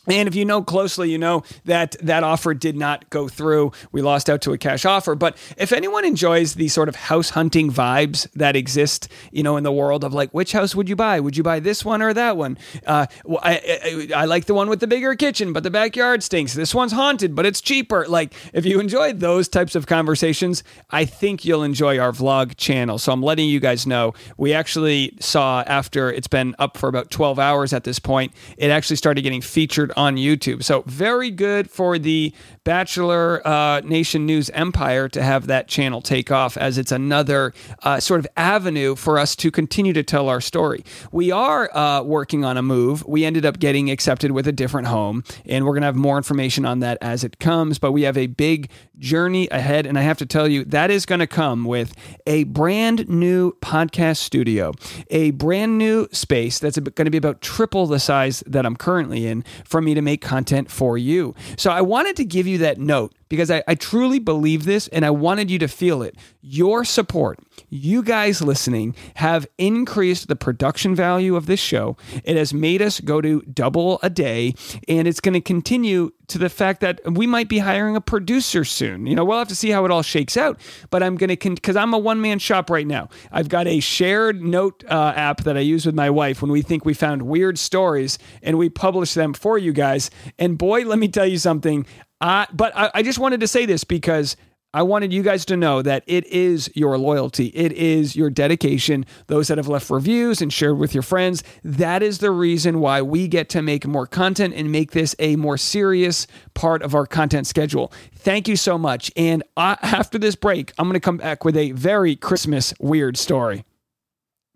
And 0.10 0.28
if 0.28 0.36
you 0.36 0.46
know 0.46 0.63
closely, 0.63 1.12
you 1.12 1.18
know 1.18 1.44
that 1.66 1.96
that 2.01 2.24
offer 2.24 2.54
did 2.54 2.75
not 2.75 3.10
go 3.10 3.28
through. 3.28 3.72
We 3.92 4.01
lost 4.01 4.30
out 4.30 4.42
to 4.42 4.54
a 4.54 4.58
cash 4.58 4.86
offer. 4.86 5.16
But 5.16 5.38
if 5.58 5.72
anyone 5.72 6.06
enjoys 6.06 6.56
the 6.56 6.68
sort 6.68 6.89
of 6.89 6.96
house 6.96 7.32
hunting 7.32 7.72
vibes 7.72 8.30
that 8.34 8.56
exist, 8.56 9.08
you 9.32 9.44
know, 9.44 9.58
in 9.58 9.63
the 9.63 9.72
world 9.72 10.04
of 10.04 10.13
like, 10.13 10.32
which 10.32 10.51
house 10.51 10.75
would 10.75 10.89
you 10.89 10.96
buy? 10.96 11.20
Would 11.20 11.38
you 11.38 11.44
buy 11.44 11.60
this 11.60 11.86
one 11.86 12.01
or 12.01 12.13
that 12.13 12.38
one? 12.38 12.58
Uh, 12.86 13.06
I, 13.42 14.10
I, 14.13 14.22
I 14.22 14.25
like 14.25 14.46
the 14.46 14.54
one 14.54 14.70
with 14.70 14.80
the 14.80 14.88
bigger 14.88 15.16
kitchen, 15.16 15.54
but 15.54 15.63
the 15.63 15.72
backyard 15.72 16.24
stinks. 16.24 16.54
This 16.54 16.74
one's 16.74 16.92
haunted, 16.92 17.36
but 17.36 17.46
it's 17.46 17.62
cheaper. 17.62 18.06
Like, 18.08 18.34
if 18.54 18.66
you 18.66 18.80
enjoy 18.80 19.13
those 19.13 19.48
types 19.48 19.75
of 19.75 19.86
conversations, 19.86 20.63
I 20.89 21.06
think 21.06 21.46
you'll 21.46 21.63
enjoy 21.63 22.00
our 22.00 22.12
vlog 22.12 22.58
channel. 22.58 22.98
So 22.98 23.12
I'm 23.12 23.22
letting 23.22 23.48
you 23.48 23.60
guys 23.60 23.86
know. 23.86 24.13
We 24.38 24.54
actually 24.54 25.13
saw 25.20 25.63
after 25.68 26.12
it's 26.12 26.28
been 26.28 26.56
up 26.60 26.78
for 26.78 26.89
about 26.89 27.12
12 27.12 27.39
hours 27.39 27.74
at 27.74 27.84
this 27.84 28.00
point, 28.00 28.34
it 28.58 28.72
actually 28.72 28.96
started 28.96 29.22
getting 29.22 29.42
featured 29.42 29.92
on 30.00 30.15
YouTube. 30.15 30.63
So 30.63 30.84
very 30.88 31.29
good 31.29 31.70
for 31.70 32.00
the 32.00 32.34
Bachelor 32.63 33.46
uh, 33.48 33.82
Nation 33.82 34.25
News 34.25 34.50
empire 34.51 35.08
to 35.10 35.24
have 35.24 35.48
that 35.48 35.68
channel 35.68 36.01
take 36.01 36.32
off, 36.32 36.58
as 36.58 36.78
it's 36.78 36.92
another 36.92 37.54
uh, 37.84 38.00
sort 38.00 38.20
of 38.20 38.28
avenue 38.38 38.96
for 38.96 39.18
us 39.18 39.36
to 39.38 39.51
continue 39.51 39.94
to 39.94 40.04
tell 40.04 40.30
our 40.30 40.42
story. 40.42 40.84
We 41.12 41.32
are 41.32 41.75
uh, 41.75 42.04
working 42.04 42.44
on 42.44 42.58
a 42.58 42.62
move. 42.62 43.06
We 43.06 43.25
ended 43.25 43.46
up 43.46 43.60
getting 43.60 43.89
accepted 43.89 44.32
with 44.32 44.48
a 44.48 44.51
different 44.51 44.88
home, 44.88 45.24
and 45.46 45.66
we're 45.66 45.74
going 45.74 45.82
to 45.82 45.88
have 45.88 45.96
more 45.96 46.18
information 46.18 46.66
on 46.66 46.80
that 46.80 46.98
as 47.01 47.24
it 47.24 47.39
comes. 47.39 47.80
But 47.80 47.92
we 47.92 48.04
have 48.04 48.18
a 48.18 48.28
big 48.28 48.70
journey 48.98 49.48
ahead, 49.50 49.86
and 49.86 49.98
I 49.98 50.01
have 50.01 50.18
to 50.18 50.25
tell 50.25 50.48
you 50.48 50.66
that 50.66 50.92
is 50.92 51.06
going 51.06 51.20
to 51.20 51.28
come 51.28 51.66
with 51.66 51.94
a 52.28 52.44
brand 52.46 53.08
new 53.08 53.54
podcast 53.62 54.18
studio, 54.18 54.74
a 55.10 55.32
brand 55.32 55.78
new 55.78 56.08
space 56.12 56.60
that's 56.60 56.78
going 56.78 57.06
to 57.06 57.12
be 57.12 57.18
about 57.18 57.42
triple 57.42 57.86
the 57.86 58.00
size 58.00 58.44
that 58.46 58.66
I'm 58.66 58.75
currently 58.75 59.28
in 59.28 59.44
for 59.63 59.82
me 59.82 59.94
to 59.94 60.01
make 60.01 60.22
content 60.22 60.70
for 60.70 60.98
you. 60.98 61.36
So 61.58 61.72
I 61.72 61.82
wanted 61.82 62.16
to 62.18 62.25
give 62.25 62.48
you 62.48 62.49
that 62.58 62.77
note 62.77 63.13
because 63.29 63.51
I, 63.51 63.63
I, 63.68 63.75
truly 63.75 64.20
believe 64.20 64.65
this 64.65 64.88
and 64.89 65.06
I 65.06 65.12
wanted 65.12 65.50
you 65.50 65.60
to 65.60 65.68
feel 65.68 66.01
it. 66.01 66.15
Your 66.41 66.84
support, 66.84 67.39
you 67.70 68.01
guys 68.01 68.41
listening, 68.41 68.96
have 69.15 69.48
increased 69.58 70.27
the 70.27 70.36
production 70.36 70.96
value 70.96 71.36
of 71.36 71.46
this 71.46 71.60
show. 71.60 71.96
It 72.24 72.36
has 72.36 72.53
made 72.53 72.82
us 72.82 73.00
go 73.00 73.22
to 73.22 73.41
double 73.41 74.00
a 74.01 74.10
day, 74.10 74.56
and 74.88 75.08
it's 75.08 75.20
going 75.20 75.34
to 75.34 75.41
continue 75.41 76.12
to 76.27 76.38
the 76.38 76.50
fact 76.50 76.82
that 76.82 77.01
we 77.06 77.27
might 77.27 77.50
be 77.50 77.60
hiring 77.60 77.96
a 77.96 78.01
producer 78.01 78.63
soon. 78.63 79.06
You 79.06 79.15
know, 79.15 79.25
we'll 79.25 79.39
have 79.39 79.48
to 79.50 79.56
see 79.56 79.70
how 79.70 79.86
it 79.86 79.91
all 79.91 80.01
shakes 80.01 80.38
out, 80.38 80.60
but 80.89 81.03
I'm 81.03 81.15
going 81.15 81.36
to, 81.36 81.50
because 81.50 81.75
I'm 81.75 81.94
a 81.94 81.98
one 81.98 82.22
man 82.22 82.39
shop 82.39 82.70
right 82.70 82.88
now. 82.88 83.10
I've 83.32 83.50
got 83.50 83.68
a 83.68 83.79
shared 83.79 84.41
note 84.41 84.84
uh, 84.89 85.13
app 85.15 85.44
that 85.44 85.58
I 85.58 85.62
use 85.62 85.86
with 85.86 85.96
my 85.96 86.10
wife 86.10 86.41
when 86.41 86.51
we 86.51 86.62
think 86.62 86.86
we 86.86 86.94
found 86.94 87.24
weird 87.24 87.60
stories 87.60 88.18
and 88.41 88.58
we 88.58 88.70
publish 88.70 89.13
them 89.13 89.34
for 89.34 89.58
you 89.58 89.74
guys. 89.74 90.10
And 90.38 90.58
boy, 90.58 90.86
let 90.86 91.00
me 91.00 91.08
tell 91.08 91.26
you 91.26 91.38
something. 91.38 91.86
Uh, 92.21 92.45
but 92.53 92.75
I, 92.75 92.91
I 92.95 93.03
just 93.03 93.19
wanted 93.19 93.39
to 93.39 93.47
say 93.47 93.65
this 93.65 93.84
because 93.84 94.36
I 94.71 94.84
wanted 94.84 95.12
you 95.12 95.23
guys 95.23 95.45
to 95.45 95.58
know 95.58 95.82
that 95.82 96.03
it 96.05 96.27
is 96.27 96.69
your 96.75 96.95
loyalty. 96.99 97.47
It 97.47 97.71
is 97.71 98.15
your 98.15 98.29
dedication. 98.29 99.03
Those 99.25 99.47
that 99.47 99.58
have 99.58 99.67
left 99.67 99.89
reviews 99.89 100.43
and 100.43 100.53
shared 100.53 100.77
with 100.77 100.93
your 100.93 101.01
friends. 101.01 101.43
That 101.63 102.03
is 102.03 102.19
the 102.19 102.29
reason 102.29 102.79
why 102.79 103.01
we 103.01 103.27
get 103.27 103.49
to 103.49 103.63
make 103.63 103.88
more 103.88 104.05
content 104.05 104.53
and 104.55 104.71
make 104.71 104.91
this 104.91 105.15
a 105.17 105.38
more 105.38 105.58
serious 105.58 106.27
part 106.53 106.84
of 106.84 106.93
our 106.93 107.08
content 107.08 107.47
schedule. 107.47 107.91
Thank 108.13 108.47
you 108.47 108.55
so 108.55 108.77
much. 108.77 109.12
And 109.15 109.41
uh, 109.58 109.77
after 109.82 110.19
this 110.19 110.36
break, 110.36 110.71
I'm 110.77 110.86
going 110.86 110.93
to 110.93 110.99
come 110.99 111.17
back 111.17 111.43
with 111.43 111.58
a 111.58 111.71
very 111.71 112.15
Christmas 112.15 112.71
weird 112.79 113.17
story. 113.17 113.65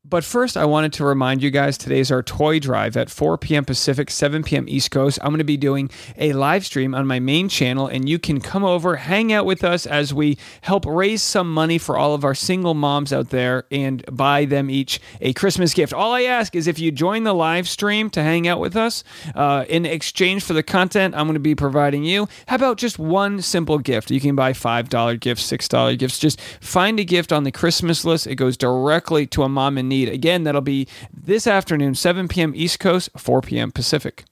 But 0.06 0.26
first, 0.26 0.58
I 0.58 0.66
wanted 0.66 0.92
to 0.94 1.06
remind 1.06 1.42
you 1.42 1.50
guys 1.50 1.78
today's 1.78 2.12
our 2.12 2.22
toy 2.22 2.60
drive 2.60 2.98
at 2.98 3.10
4 3.10 3.38
p.m. 3.38 3.63
Pacific, 3.63 4.12
7 4.12 4.44
p.m. 4.44 4.66
East 4.68 4.92
Coast. 4.92 5.18
I'm 5.22 5.30
going 5.30 5.38
to 5.38 5.46
be 5.46 5.56
doing 5.56 5.89
a 6.18 6.34
live 6.34 6.66
stream 6.66 6.94
on 6.94 7.08
my 7.08 7.22
main 7.22 7.48
channel, 7.48 7.88
and 7.88 8.10
you 8.10 8.20
can 8.20 8.42
come 8.42 8.66
over, 8.66 8.98
hang 8.98 9.32
out 9.32 9.46
with 9.46 9.63
us 9.63 9.86
as 9.86 10.13
we 10.13 10.38
help 10.60 10.86
raise 10.86 11.22
some 11.22 11.50
money 11.50 11.78
for 11.78 11.98
all 11.98 12.13
of 12.13 12.26
our 12.26 12.36
single 12.36 12.74
moms 12.74 13.13
out 13.13 13.30
there 13.30 13.63
and 13.72 14.04
buy 14.12 14.44
them 14.44 14.70
each 14.70 15.00
a 15.22 15.32
Christmas 15.32 15.74
gift. 15.74 15.94
All 15.94 16.12
I 16.12 16.24
ask 16.24 16.54
is 16.54 16.68
if 16.68 16.80
you 16.80 16.92
join 16.92 17.24
the 17.24 17.34
live 17.34 17.70
stream 17.70 18.10
to 18.10 18.22
hang 18.22 18.46
out 18.46 18.60
with 18.60 18.76
us 18.76 19.06
uh, 19.36 19.63
in 19.70 19.86
exchange 19.86 20.44
for 20.44 20.52
the 20.52 20.63
content 20.63 21.16
I'm 21.16 21.28
going 21.28 21.36
to 21.36 21.39
be 21.39 21.56
providing 21.56 22.04
you, 22.04 22.28
how 22.48 22.58
about 22.58 22.78
just 22.78 23.00
one 23.00 23.42
simple 23.42 23.80
gift? 23.80 24.12
You 24.12 24.20
can 24.20 24.36
buy 24.36 24.52
$5 24.52 25.20
gifts, 25.22 25.50
$6 25.50 25.98
gifts. 25.98 26.20
Just 26.20 26.42
find 26.42 27.00
a 27.00 27.06
gift 27.06 27.32
on 27.32 27.46
the 27.46 27.54
Christmas 27.54 28.04
list. 28.04 28.28
It 28.28 28.36
goes 28.36 28.58
directly 28.58 29.26
to 29.28 29.44
a 29.44 29.50
mom 29.50 29.78
in 29.78 29.92
need. 29.93 30.10
Again, 30.10 30.43
that'll 30.43 30.62
be 30.62 30.88
this 31.13 31.47
afternoon, 31.47 31.95
7 31.95 32.27
p.m. 32.27 32.53
East 32.56 32.79
Coast, 32.79 33.10
4 33.17 33.41
p.m. 33.41 33.71
Pacific. 33.71 34.25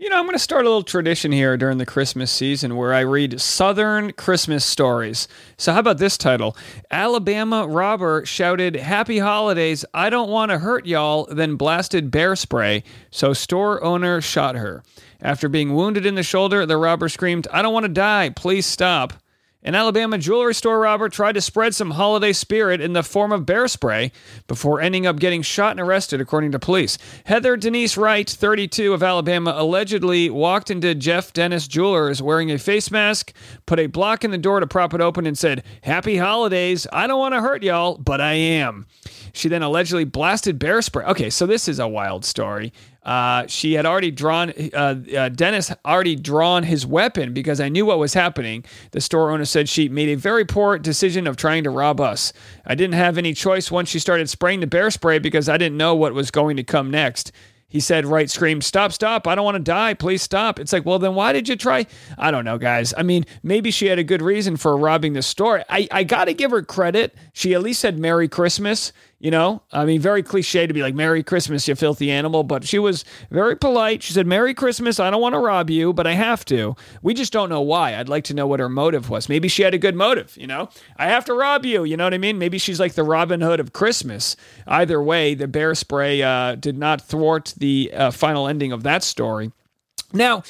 You 0.00 0.08
know, 0.08 0.16
I'm 0.16 0.26
going 0.26 0.34
to 0.34 0.38
start 0.38 0.64
a 0.64 0.68
little 0.68 0.84
tradition 0.84 1.32
here 1.32 1.56
during 1.56 1.78
the 1.78 1.84
Christmas 1.84 2.30
season 2.30 2.76
where 2.76 2.94
I 2.94 3.00
read 3.00 3.40
Southern 3.40 4.12
Christmas 4.12 4.64
stories. 4.64 5.26
So, 5.56 5.72
how 5.72 5.80
about 5.80 5.98
this 5.98 6.16
title? 6.16 6.56
Alabama 6.88 7.66
robber 7.66 8.24
shouted, 8.24 8.76
Happy 8.76 9.18
holidays, 9.18 9.84
I 9.92 10.08
don't 10.08 10.30
want 10.30 10.52
to 10.52 10.60
hurt 10.60 10.86
y'all, 10.86 11.26
then 11.28 11.56
blasted 11.56 12.12
bear 12.12 12.36
spray, 12.36 12.84
so 13.10 13.32
store 13.32 13.82
owner 13.82 14.20
shot 14.20 14.54
her. 14.54 14.84
After 15.20 15.48
being 15.48 15.74
wounded 15.74 16.06
in 16.06 16.14
the 16.14 16.22
shoulder, 16.22 16.64
the 16.64 16.76
robber 16.76 17.08
screamed, 17.08 17.48
I 17.52 17.62
don't 17.62 17.74
want 17.74 17.86
to 17.86 17.92
die, 17.92 18.30
please 18.30 18.66
stop. 18.66 19.14
An 19.68 19.74
Alabama 19.74 20.16
jewelry 20.16 20.54
store 20.54 20.80
robber 20.80 21.10
tried 21.10 21.34
to 21.34 21.42
spread 21.42 21.74
some 21.74 21.90
holiday 21.90 22.32
spirit 22.32 22.80
in 22.80 22.94
the 22.94 23.02
form 23.02 23.32
of 23.32 23.44
bear 23.44 23.68
spray 23.68 24.12
before 24.46 24.80
ending 24.80 25.06
up 25.06 25.18
getting 25.18 25.42
shot 25.42 25.72
and 25.72 25.80
arrested, 25.80 26.22
according 26.22 26.52
to 26.52 26.58
police. 26.58 26.96
Heather 27.26 27.54
Denise 27.54 27.98
Wright, 27.98 28.26
32 28.26 28.94
of 28.94 29.02
Alabama, 29.02 29.52
allegedly 29.54 30.30
walked 30.30 30.70
into 30.70 30.94
Jeff 30.94 31.34
Dennis 31.34 31.68
Jewelers 31.68 32.22
wearing 32.22 32.50
a 32.50 32.56
face 32.56 32.90
mask, 32.90 33.34
put 33.66 33.78
a 33.78 33.88
block 33.88 34.24
in 34.24 34.30
the 34.30 34.38
door 34.38 34.58
to 34.58 34.66
prop 34.66 34.94
it 34.94 35.02
open, 35.02 35.26
and 35.26 35.36
said, 35.36 35.62
Happy 35.82 36.16
holidays. 36.16 36.86
I 36.90 37.06
don't 37.06 37.18
want 37.18 37.34
to 37.34 37.42
hurt 37.42 37.62
y'all, 37.62 37.98
but 37.98 38.22
I 38.22 38.32
am. 38.32 38.86
She 39.34 39.50
then 39.50 39.62
allegedly 39.62 40.04
blasted 40.04 40.58
bear 40.58 40.80
spray. 40.80 41.04
Okay, 41.04 41.28
so 41.28 41.44
this 41.44 41.68
is 41.68 41.78
a 41.78 41.86
wild 41.86 42.24
story. 42.24 42.72
Uh, 43.02 43.46
she 43.46 43.74
had 43.74 43.86
already 43.86 44.10
drawn, 44.10 44.52
uh, 44.74 44.94
uh, 45.16 45.28
Dennis 45.30 45.72
already 45.84 46.16
drawn 46.16 46.64
his 46.64 46.84
weapon 46.84 47.32
because 47.32 47.60
I 47.60 47.68
knew 47.68 47.86
what 47.86 47.98
was 47.98 48.14
happening. 48.14 48.64
The 48.90 49.00
store 49.00 49.30
owner 49.30 49.44
said 49.44 49.68
she 49.68 49.88
made 49.88 50.10
a 50.10 50.16
very 50.16 50.44
poor 50.44 50.78
decision 50.78 51.26
of 51.26 51.36
trying 51.36 51.64
to 51.64 51.70
rob 51.70 52.00
us. 52.00 52.32
I 52.66 52.74
didn't 52.74 52.94
have 52.94 53.16
any 53.16 53.32
choice 53.32 53.70
once 53.70 53.88
she 53.88 53.98
started 53.98 54.28
spraying 54.28 54.60
the 54.60 54.66
bear 54.66 54.90
spray 54.90 55.18
because 55.18 55.48
I 55.48 55.56
didn't 55.56 55.78
know 55.78 55.94
what 55.94 56.12
was 56.12 56.30
going 56.30 56.56
to 56.56 56.64
come 56.64 56.90
next. 56.90 57.32
He 57.70 57.80
said, 57.80 58.06
Wright 58.06 58.30
screamed, 58.30 58.64
Stop, 58.64 58.92
stop. 58.92 59.26
I 59.26 59.34
don't 59.34 59.44
want 59.44 59.56
to 59.56 59.62
die. 59.62 59.92
Please 59.92 60.22
stop. 60.22 60.58
It's 60.58 60.72
like, 60.72 60.86
well, 60.86 60.98
then 60.98 61.14
why 61.14 61.34
did 61.34 61.48
you 61.48 61.56
try? 61.56 61.86
I 62.16 62.30
don't 62.30 62.46
know, 62.46 62.56
guys. 62.56 62.94
I 62.96 63.02
mean, 63.02 63.26
maybe 63.42 63.70
she 63.70 63.86
had 63.86 63.98
a 63.98 64.04
good 64.04 64.22
reason 64.22 64.56
for 64.56 64.74
robbing 64.74 65.12
the 65.12 65.20
store. 65.20 65.62
I, 65.68 65.86
I 65.90 66.02
got 66.04 66.24
to 66.24 66.34
give 66.34 66.50
her 66.50 66.62
credit. 66.62 67.14
She 67.34 67.52
at 67.52 67.62
least 67.62 67.80
said 67.80 67.98
Merry 67.98 68.26
Christmas. 68.26 68.90
You 69.20 69.32
know, 69.32 69.62
I 69.72 69.84
mean, 69.84 70.00
very 70.00 70.22
cliche 70.22 70.68
to 70.68 70.72
be 70.72 70.80
like, 70.80 70.94
Merry 70.94 71.24
Christmas, 71.24 71.66
you 71.66 71.74
filthy 71.74 72.08
animal. 72.08 72.44
But 72.44 72.64
she 72.64 72.78
was 72.78 73.04
very 73.32 73.56
polite. 73.56 74.00
She 74.04 74.12
said, 74.12 74.28
Merry 74.28 74.54
Christmas. 74.54 75.00
I 75.00 75.10
don't 75.10 75.20
want 75.20 75.32
to 75.34 75.40
rob 75.40 75.70
you, 75.70 75.92
but 75.92 76.06
I 76.06 76.12
have 76.12 76.44
to. 76.46 76.76
We 77.02 77.14
just 77.14 77.32
don't 77.32 77.48
know 77.48 77.60
why. 77.60 77.96
I'd 77.96 78.08
like 78.08 78.22
to 78.24 78.34
know 78.34 78.46
what 78.46 78.60
her 78.60 78.68
motive 78.68 79.10
was. 79.10 79.28
Maybe 79.28 79.48
she 79.48 79.62
had 79.62 79.74
a 79.74 79.78
good 79.78 79.96
motive, 79.96 80.36
you 80.36 80.46
know? 80.46 80.68
I 80.96 81.06
have 81.06 81.24
to 81.24 81.34
rob 81.34 81.64
you. 81.64 81.82
You 81.82 81.96
know 81.96 82.04
what 82.04 82.14
I 82.14 82.18
mean? 82.18 82.38
Maybe 82.38 82.58
she's 82.58 82.78
like 82.78 82.94
the 82.94 83.02
Robin 83.02 83.40
Hood 83.40 83.58
of 83.58 83.72
Christmas. 83.72 84.36
Either 84.68 85.02
way, 85.02 85.34
the 85.34 85.48
bear 85.48 85.74
spray 85.74 86.22
uh, 86.22 86.54
did 86.54 86.78
not 86.78 87.00
thwart 87.00 87.54
the 87.56 87.90
uh, 87.92 88.10
final 88.12 88.46
ending 88.46 88.70
of 88.70 88.84
that 88.84 89.02
story. 89.02 89.50
Now, 90.12 90.42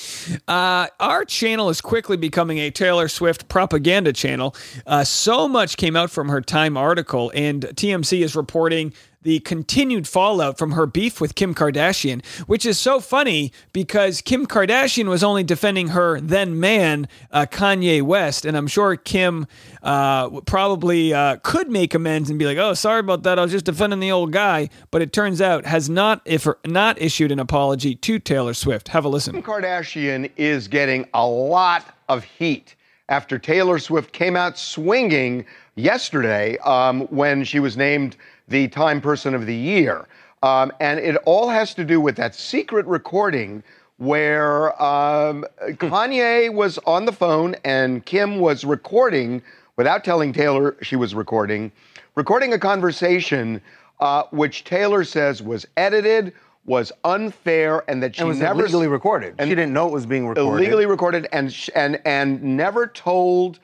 uh, 0.47 0.87
our 1.01 1.25
channel 1.25 1.69
is 1.69 1.81
quickly 1.81 2.17
becoming 2.17 2.59
a 2.59 2.71
Taylor 2.71 3.09
Swift 3.09 3.49
propaganda 3.49 4.13
channel. 4.13 4.55
Uh, 4.87 5.03
so 5.03 5.49
much 5.49 5.77
came 5.77 5.97
out 5.97 6.11
from 6.11 6.29
her 6.29 6.41
Time 6.41 6.77
article, 6.77 7.33
and 7.35 7.63
TMZ 7.63 8.23
is 8.23 8.37
reporting 8.37 8.93
the 9.29 9.41
continued 9.41 10.09
fallout 10.09 10.57
from 10.57 10.73
her 10.73 10.87
beef 10.87 11.21
with 11.21 11.35
Kim 11.35 11.55
Kardashian, 11.55 12.25
which 12.47 12.65
is 12.65 12.79
so 12.79 12.99
funny 12.99 13.53
because 13.75 14.23
Kim 14.23 14.47
Kardashian 14.47 15.07
was 15.07 15.23
only 15.23 15.45
defending 15.45 15.89
her 15.89 16.19
then 16.19 16.59
man, 16.59 17.07
uh, 17.31 17.45
Kanye 17.45 18.01
West. 18.01 18.47
And 18.47 18.57
I'm 18.57 18.67
sure 18.67 18.97
Kim 18.97 19.47
uh, 19.83 20.41
probably 20.47 21.13
uh, 21.13 21.37
could 21.43 21.71
make 21.71 21.93
amends 21.93 22.31
and 22.31 22.39
be 22.39 22.47
like, 22.47 22.57
oh, 22.57 22.73
sorry 22.73 23.01
about 23.01 23.23
that. 23.25 23.39
I 23.39 23.43
was 23.43 23.53
just 23.53 23.67
defending 23.67 24.01
the 24.01 24.11
old 24.11 24.33
guy. 24.33 24.71
But 24.91 25.03
it 25.03 25.13
turns 25.13 25.43
out 25.43 25.67
has 25.67 25.91
not, 25.91 26.23
if 26.25 26.49
not 26.65 26.99
issued 26.99 27.31
an 27.31 27.39
apology 27.39 27.97
to 27.97 28.19
Taylor 28.19 28.55
Swift. 28.55 28.89
Have 28.89 29.05
a 29.05 29.11
listen. 29.11 29.35
Kim 29.35 29.43
Kardashian 29.43 30.31
is 30.39 30.69
getting 30.69 31.07
a 31.13 31.27
lot 31.27 31.85
of 32.09 32.25
heat 32.25 32.77
after 33.11 33.39
Taylor 33.39 33.79
Swift 33.79 34.13
came 34.13 34.37
out 34.37 34.57
swinging 34.57 35.45
yesterday 35.75 36.57
um, 36.65 37.03
when 37.09 37.45
she 37.45 37.61
was 37.61 37.77
named 37.77 38.17
the 38.49 38.69
Time 38.69 39.01
Person 39.01 39.35
of 39.35 39.47
the 39.47 39.55
Year. 39.55 40.07
Um, 40.43 40.73
and 40.81 41.01
it 41.01 41.17
all 41.25 41.49
has 41.49 41.75
to 41.75 41.85
do 41.85 42.01
with 42.01 42.17
that 42.17 42.35
secret 42.35 42.87
recording 42.87 43.63
where 43.97 44.81
um, 44.81 45.45
Kanye 45.61 46.53
was 46.53 46.79
on 46.87 47.05
the 47.05 47.13
phone 47.13 47.57
and 47.65 48.05
Kim 48.07 48.39
was 48.39 48.65
recording 48.65 49.43
without 49.77 50.05
telling 50.05 50.33
Taylor 50.33 50.77
she 50.83 50.95
was 50.95 51.15
recording, 51.15 51.73
recording 52.15 52.53
a 52.53 52.59
conversation 52.59 53.61
uh, 54.01 54.23
which 54.31 54.63
Taylor 54.63 55.03
says 55.03 55.43
was 55.43 55.67
edited, 55.77 56.33
was 56.65 56.93
unfair, 57.03 57.83
and 57.91 58.01
that 58.03 58.15
she 58.15 58.21
and 58.21 58.29
was 58.29 58.39
never 58.39 58.61
illegally 58.61 58.87
recorded. 58.87 59.35
and 59.39 59.49
she 59.49 59.55
didn't 59.57 59.73
know 59.73 59.89
it 59.89 59.93
was 59.93 60.07
being 60.07 60.29
recorded. 60.29 60.61
illegally 60.63 60.87
recorded 60.87 61.27
and 61.33 61.53
sh- 61.53 61.71
and 61.75 62.01
and 62.05 62.41
never 62.43 62.87
told 62.87 63.59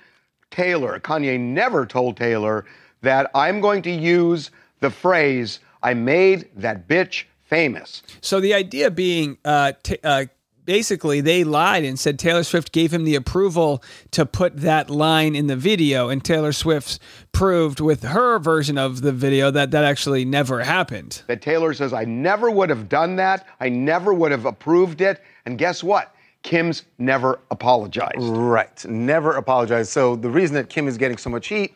Taylor. 0.51 0.99
Kanye 0.99 1.39
never 1.39 1.87
told 1.87 2.17
Taylor 2.17 2.65
that 3.03 3.31
I'm 3.35 3.61
going 3.61 3.83
to 3.83 3.91
use 3.91 4.51
the 4.85 4.91
phrase 4.91 5.61
"I 5.83 5.95
made 5.95 6.49
that 6.57 6.87
bitch 6.87 7.25
famous." 7.47 8.03
So 8.21 8.41
the 8.41 8.55
idea 8.55 8.91
being, 8.91 9.39
uh, 9.45 9.73
t- 9.83 9.99
uh, 10.05 10.27
basically, 10.65 11.21
they 11.21 11.45
lied 11.45 11.85
and 11.85 11.99
said 11.99 12.19
Taylor 12.19 12.45
Swift 12.45 12.73
gave 12.73 12.93
him 12.93 13.05
the 13.05 13.15
approval 13.15 13.83
to 14.13 14.27
put 14.27 14.59
that 14.59 14.91
line 14.91 15.35
in 15.35 15.47
the 15.47 15.57
video, 15.57 16.09
and 16.09 16.25
Taylor 16.25 16.53
Swift 16.53 16.99
proved 17.33 17.81
with 17.81 18.03
her 18.03 18.39
version 18.39 18.79
of 18.79 19.01
the 19.01 19.13
video 19.13 19.51
that 19.51 19.71
that 19.71 19.85
actually 19.85 20.25
never 20.25 20.63
happened. 20.63 21.23
That 21.27 21.43
Taylor 21.43 21.75
says 21.75 21.93
I 21.93 22.05
never 22.05 22.51
would 22.51 22.71
have 22.71 22.89
done 22.89 23.17
that. 23.17 23.47
I 23.61 23.69
never 23.69 24.13
would 24.15 24.31
have 24.31 24.45
approved 24.45 25.01
it. 25.01 25.21
And 25.47 25.59
guess 25.59 25.83
what? 25.83 26.15
Kim's 26.43 26.85
never 26.99 27.41
apologized. 27.51 28.17
Right. 28.19 28.85
Never 28.85 29.33
apologized. 29.33 29.91
So 29.91 30.15
the 30.15 30.29
reason 30.29 30.55
that 30.57 30.69
Kim 30.69 30.87
is 30.87 30.99
getting 30.99 31.17
so 31.17 31.31
much 31.31 31.47
heat 31.49 31.75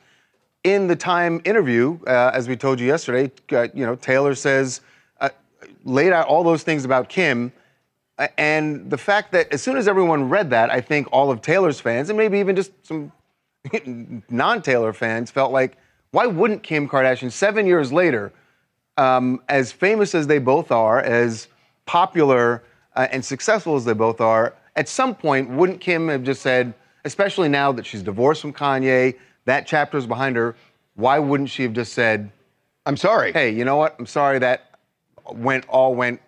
in 0.64 0.86
the 0.86 0.96
Time 0.96 1.40
interview, 1.44 1.98
uh, 2.06 2.30
as 2.34 2.48
we 2.48 2.56
told 2.56 2.80
you 2.80 2.86
yesterday, 2.86 3.30
uh, 3.52 3.68
you 3.74 3.86
know, 3.86 3.94
Taylor 3.94 4.34
says 4.34 4.80
uh, 5.20 5.30
laid 5.84 6.12
out 6.12 6.26
all 6.26 6.42
those 6.42 6.62
things 6.62 6.84
about 6.84 7.08
Kim, 7.08 7.52
uh, 8.18 8.28
and 8.36 8.90
the 8.90 8.98
fact 8.98 9.32
that 9.32 9.52
as 9.52 9.62
soon 9.62 9.76
as 9.76 9.86
everyone 9.86 10.28
read 10.28 10.50
that, 10.50 10.70
I 10.70 10.80
think 10.80 11.08
all 11.12 11.30
of 11.30 11.40
Taylor's 11.40 11.80
fans 11.80 12.10
and 12.10 12.18
maybe 12.18 12.38
even 12.38 12.56
just 12.56 12.72
some 12.86 13.12
non-Taylor 14.30 14.92
fans 14.92 15.30
felt 15.30 15.52
like, 15.52 15.76
why 16.10 16.26
wouldn't 16.26 16.62
Kim 16.62 16.88
Kardashian 16.88 17.30
seven 17.30 17.66
years 17.66 17.92
later, 17.92 18.32
um, 18.96 19.40
as 19.48 19.70
famous 19.70 20.14
as 20.14 20.26
they 20.26 20.38
both 20.38 20.72
are, 20.72 21.00
as 21.00 21.48
popular 21.86 22.64
uh, 22.96 23.06
and 23.12 23.24
successful 23.24 23.76
as 23.76 23.84
they 23.84 23.92
both 23.92 24.20
are, 24.20 24.54
at 24.74 24.88
some 24.88 25.14
point, 25.14 25.50
wouldn't 25.50 25.80
Kim 25.80 26.08
have 26.08 26.22
just 26.22 26.42
said, 26.42 26.72
especially 27.04 27.48
now 27.48 27.72
that 27.72 27.84
she's 27.84 28.02
divorced 28.02 28.40
from 28.40 28.52
Kanye, 28.52 29.16
that 29.48 29.66
chapter's 29.66 30.06
behind 30.06 30.36
her, 30.36 30.54
why 30.94 31.18
wouldn't 31.18 31.50
she 31.50 31.62
have 31.64 31.72
just 31.72 31.92
said, 31.92 32.30
I'm 32.86 32.96
sorry. 32.96 33.32
hey, 33.32 33.50
you 33.50 33.64
know 33.64 33.76
what? 33.76 33.96
I'm 33.98 34.06
sorry 34.06 34.38
that 34.38 34.78
went 35.32 35.66
all 35.68 35.94
went 35.94 36.20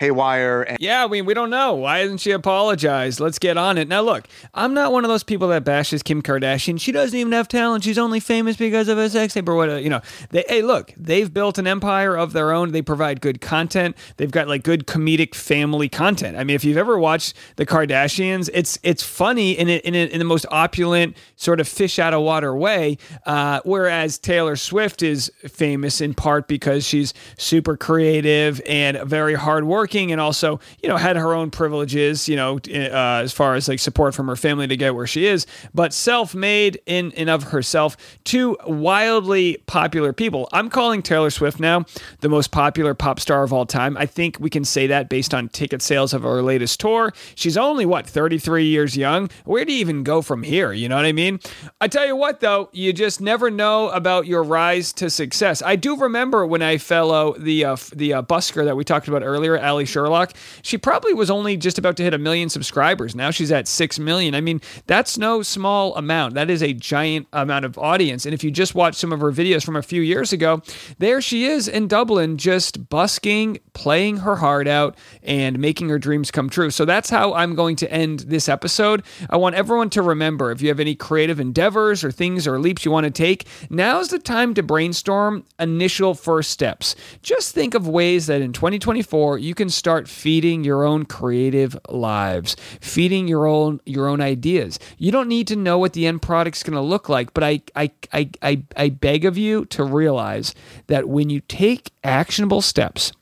haywire 0.00 0.62
and 0.62 0.78
Yeah, 0.80 1.04
I 1.04 1.08
mean, 1.08 1.26
we 1.26 1.34
don't 1.34 1.50
know. 1.50 1.74
Why 1.74 1.98
hasn't 1.98 2.20
she 2.20 2.32
apologized? 2.32 3.20
Let's 3.20 3.38
get 3.38 3.56
on 3.58 3.76
it. 3.76 3.86
Now, 3.86 4.00
look, 4.00 4.26
I'm 4.54 4.72
not 4.72 4.92
one 4.92 5.04
of 5.04 5.10
those 5.10 5.22
people 5.22 5.48
that 5.48 5.62
bashes 5.62 6.02
Kim 6.02 6.22
Kardashian. 6.22 6.80
She 6.80 6.90
doesn't 6.90 7.16
even 7.16 7.32
have 7.32 7.48
talent. 7.48 7.84
She's 7.84 7.98
only 7.98 8.18
famous 8.18 8.56
because 8.56 8.88
of 8.88 8.96
a 8.96 9.10
sex 9.10 9.34
tape 9.34 9.48
or 9.48 9.54
what, 9.54 9.82
you 9.82 9.90
know. 9.90 10.00
They, 10.30 10.44
hey, 10.48 10.62
look, 10.62 10.94
they've 10.96 11.32
built 11.32 11.58
an 11.58 11.66
empire 11.66 12.16
of 12.16 12.32
their 12.32 12.50
own. 12.50 12.72
They 12.72 12.80
provide 12.80 13.20
good 13.20 13.42
content. 13.42 13.94
They've 14.16 14.30
got 14.30 14.48
like 14.48 14.62
good 14.62 14.86
comedic 14.86 15.34
family 15.34 15.88
content. 15.90 16.36
I 16.36 16.44
mean, 16.44 16.56
if 16.56 16.64
you've 16.64 16.78
ever 16.78 16.98
watched 16.98 17.34
the 17.56 17.66
Kardashians, 17.66 18.48
it's 18.54 18.78
it's 18.82 19.02
funny 19.02 19.52
in 19.52 19.68
it 19.68 19.84
in, 19.84 19.94
a, 19.94 20.06
in 20.06 20.18
the 20.18 20.24
most 20.24 20.46
opulent 20.50 21.16
sort 21.36 21.60
of 21.60 21.68
fish 21.68 21.98
out 21.98 22.14
of 22.14 22.22
water 22.22 22.56
way. 22.56 22.96
Uh, 23.26 23.60
whereas 23.64 24.18
Taylor 24.18 24.56
Swift 24.56 25.02
is 25.02 25.30
famous 25.46 26.00
in 26.00 26.14
part 26.14 26.48
because 26.48 26.86
she's 26.86 27.12
super 27.36 27.76
creative 27.76 28.62
and 28.66 28.98
very 29.02 29.34
hardworking, 29.34 29.89
and 29.94 30.20
also 30.20 30.60
you 30.82 30.88
know 30.88 30.96
had 30.96 31.16
her 31.16 31.34
own 31.34 31.50
privileges, 31.50 32.28
you 32.28 32.36
know, 32.36 32.58
uh, 32.68 33.22
as 33.22 33.32
far 33.32 33.54
as 33.54 33.68
like 33.68 33.78
support 33.78 34.14
from 34.14 34.28
her 34.28 34.36
family 34.36 34.66
to 34.66 34.76
get 34.76 34.94
where 34.94 35.06
she 35.06 35.26
is, 35.26 35.46
but 35.74 35.92
self-made 35.92 36.80
in 36.86 37.12
and 37.12 37.30
of 37.30 37.44
herself. 37.44 37.96
Two 38.24 38.56
wildly 38.66 39.62
popular 39.66 40.12
people. 40.12 40.48
I'm 40.52 40.70
calling 40.70 41.02
Taylor 41.02 41.30
Swift 41.30 41.60
now 41.60 41.84
the 42.20 42.28
most 42.28 42.50
popular 42.50 42.94
pop 42.94 43.20
star 43.20 43.42
of 43.42 43.52
all 43.52 43.66
time. 43.66 43.96
I 43.96 44.06
think 44.06 44.38
we 44.40 44.50
can 44.50 44.64
say 44.64 44.86
that 44.86 45.08
based 45.08 45.34
on 45.34 45.48
ticket 45.48 45.82
sales 45.82 46.12
of 46.12 46.22
her 46.22 46.42
latest 46.42 46.80
tour. 46.80 47.12
She's 47.34 47.56
only 47.56 47.86
what 47.86 48.06
33 48.06 48.66
years 48.66 48.96
young. 48.96 49.30
Where 49.44 49.64
do 49.64 49.72
you 49.72 49.80
even 49.80 50.02
go 50.02 50.22
from 50.22 50.42
here? 50.42 50.72
You 50.72 50.88
know 50.88 50.96
what 50.96 51.04
I 51.04 51.12
mean? 51.12 51.40
I 51.80 51.88
tell 51.88 52.06
you 52.06 52.16
what 52.16 52.40
though, 52.40 52.68
you 52.72 52.92
just 52.92 53.20
never 53.20 53.50
know 53.50 53.88
about 53.90 54.26
your 54.26 54.42
rise 54.42 54.92
to 54.94 55.10
success. 55.10 55.62
I 55.62 55.76
do 55.76 55.96
remember 55.96 56.46
when 56.46 56.62
I 56.62 56.78
fellow 56.78 57.34
the 57.38 57.64
uh, 57.64 57.76
the 57.94 58.14
uh, 58.14 58.22
busker 58.22 58.64
that 58.64 58.76
we 58.76 58.84
talked 58.84 59.08
about 59.08 59.22
earlier, 59.22 59.56
Allie 59.56 59.79
Sherlock. 59.84 60.34
She 60.62 60.78
probably 60.78 61.14
was 61.14 61.30
only 61.30 61.56
just 61.56 61.78
about 61.78 61.96
to 61.98 62.02
hit 62.02 62.14
a 62.14 62.18
million 62.18 62.48
subscribers. 62.48 63.14
Now 63.14 63.30
she's 63.30 63.52
at 63.52 63.68
six 63.68 63.98
million. 63.98 64.34
I 64.34 64.40
mean, 64.40 64.60
that's 64.86 65.18
no 65.18 65.42
small 65.42 65.94
amount. 65.96 66.34
That 66.34 66.50
is 66.50 66.62
a 66.62 66.72
giant 66.72 67.26
amount 67.32 67.64
of 67.64 67.78
audience. 67.78 68.24
And 68.24 68.34
if 68.34 68.44
you 68.44 68.50
just 68.50 68.74
watch 68.74 68.94
some 68.94 69.12
of 69.12 69.20
her 69.20 69.32
videos 69.32 69.64
from 69.64 69.76
a 69.76 69.82
few 69.82 70.02
years 70.02 70.32
ago, 70.32 70.62
there 70.98 71.20
she 71.20 71.44
is 71.44 71.68
in 71.68 71.88
Dublin, 71.88 72.36
just 72.36 72.88
busking, 72.88 73.58
playing 73.72 74.18
her 74.18 74.36
heart 74.36 74.68
out, 74.68 74.96
and 75.22 75.58
making 75.58 75.88
her 75.88 75.98
dreams 75.98 76.30
come 76.30 76.50
true. 76.50 76.70
So 76.70 76.84
that's 76.84 77.10
how 77.10 77.32
I'm 77.34 77.54
going 77.54 77.76
to 77.76 77.92
end 77.92 78.20
this 78.20 78.48
episode. 78.48 79.02
I 79.28 79.36
want 79.36 79.54
everyone 79.54 79.90
to 79.90 80.02
remember 80.02 80.50
if 80.50 80.60
you 80.62 80.68
have 80.68 80.80
any 80.80 80.94
creative 80.94 81.40
endeavors 81.40 82.04
or 82.04 82.10
things 82.10 82.46
or 82.46 82.58
leaps 82.58 82.84
you 82.84 82.90
want 82.90 83.04
to 83.04 83.10
take, 83.10 83.46
now's 83.70 84.08
the 84.08 84.18
time 84.18 84.54
to 84.54 84.62
brainstorm 84.62 85.44
initial 85.58 86.14
first 86.14 86.50
steps. 86.50 86.94
Just 87.22 87.54
think 87.54 87.74
of 87.74 87.88
ways 87.88 88.26
that 88.26 88.42
in 88.42 88.52
2024 88.52 89.38
you 89.38 89.54
can 89.54 89.69
start 89.70 90.08
feeding 90.08 90.64
your 90.64 90.84
own 90.84 91.04
creative 91.04 91.76
lives, 91.88 92.56
feeding 92.80 93.28
your 93.28 93.46
own 93.46 93.80
your 93.86 94.08
own 94.08 94.20
ideas. 94.20 94.78
You 94.98 95.12
don't 95.12 95.28
need 95.28 95.46
to 95.48 95.56
know 95.56 95.78
what 95.78 95.92
the 95.92 96.06
end 96.06 96.22
product's 96.22 96.62
going 96.62 96.74
to 96.74 96.80
look 96.80 97.08
like, 97.08 97.34
but 97.34 97.44
I 97.44 97.62
I, 97.74 97.90
I 98.12 98.30
I 98.42 98.62
I 98.76 98.88
beg 98.90 99.24
of 99.24 99.38
you 99.38 99.64
to 99.66 99.84
realize 99.84 100.54
that 100.86 101.08
when 101.08 101.30
you 101.30 101.40
take 101.40 101.92
actionable 102.02 102.62
steps 102.62 103.12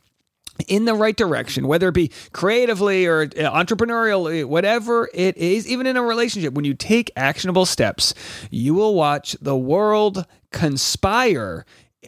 in 0.67 0.85
the 0.85 0.95
right 0.95 1.17
direction, 1.17 1.69
whether 1.69 1.89
it 1.89 1.95
be 1.95 2.11
creatively 2.33 3.07
or 3.07 3.23
uh, 3.23 3.27
entrepreneurially, 3.27 4.45
whatever 4.45 5.09
it 5.15 5.37
is, 5.37 5.69
even 5.69 5.87
in 5.87 5.97
a 5.97 6.03
relationship, 6.03 6.55
when 6.55 6.65
you 6.65 6.75
take 6.75 7.11
actionable 7.17 7.67
steps, 7.67 8.15
you 8.51 8.75
will 8.75 8.95
watch 8.95 9.37
the 9.41 9.57
world 9.57 10.27
conspire 10.51 11.65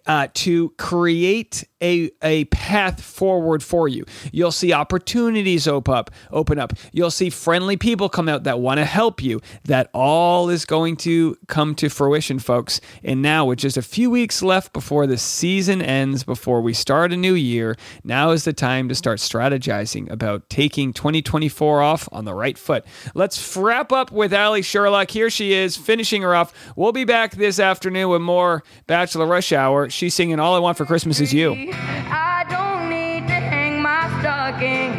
uh, 0.07 0.29
to 0.35 0.71
create 0.79 1.65
a, 1.83 2.11
a 2.23 2.45
path 2.47 3.03
forward 3.03 3.63
for 3.63 3.89
you. 3.89 4.05
You'll 4.33 4.53
see 4.53 4.73
opportunities 4.73 5.67
open 5.67 5.95
up, 5.95 6.11
open 6.31 6.59
up. 6.59 6.75
You'll 6.93 7.11
see 7.11 7.31
friendly 7.31 7.77
people 7.77 8.09
come 8.09 8.29
out 8.29 8.45
that 8.45 8.61
want 8.61 8.79
to 8.79 8.85
help 8.85 9.23
you. 9.23 9.41
That 9.65 9.91
all 9.95 10.49
is 10.49 10.65
going 10.65 10.97
to 10.99 11.37
come 11.49 11.75
to 11.77 11.89
fruition, 11.89 12.39
folks. 12.39 12.81
And 13.03 13.23
now, 13.23 13.47
with 13.47 13.59
just 13.59 13.77
a 13.77 13.83
few 13.83 14.11
weeks 14.11 14.43
left 14.43 14.73
before 14.73 15.07
the 15.07 15.17
season 15.17 15.81
ends, 15.83 16.23
before 16.23 16.61
we 16.61 16.75
start 16.75 17.13
a 17.13 17.17
new 17.17 17.35
year, 17.35 17.77
now 18.05 18.31
is 18.31 18.45
the 18.45 18.53
time 18.53 18.89
to 18.89 18.95
start 18.95 19.19
strategizing 19.19 20.11
about 20.11 20.49
taking 20.51 20.93
2024 20.93 21.83
off 21.83 22.09
on 22.13 22.25
the 22.25 22.35
right 22.35 22.59
foot. 22.59 22.85
Let's 23.15 23.57
wrap 23.57 23.91
up 23.91 24.13
with 24.13 24.33
Allie 24.33 24.63
Sherlock. 24.63 25.11
Here 25.11 25.31
she 25.31 25.53
is, 25.55 25.77
finishing 25.77 26.23
her 26.23 26.35
off. 26.35 26.53
We'll 26.77 26.93
be 26.93 27.05
back 27.05 27.33
this 27.33 27.59
afternoon 27.59 28.11
with 28.11 28.23
more 28.23 28.63
Bachelor 28.87 29.27
Rush 29.27 29.53
Hour. 29.53 29.80
She's 29.89 30.15
singing 30.15 30.39
All 30.41 30.55
I 30.55 30.59
Want 30.59 30.77
for 30.77 30.85
Christmas 30.85 31.21
Is 31.21 31.33
You. 31.33 31.53
I 31.53 32.45
don't 32.49 32.89
need 32.91 33.27
to 33.29 33.35
hang 33.35 33.81
my 33.83 34.09
stocking 34.21 34.91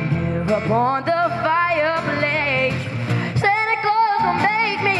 upon 0.50 1.04
the 1.06 1.12
fireplace. 1.44 2.74
Santa 3.39 3.78
Claus 3.82 4.22
will 4.26 4.41
make 4.41 4.82
me 4.84 4.98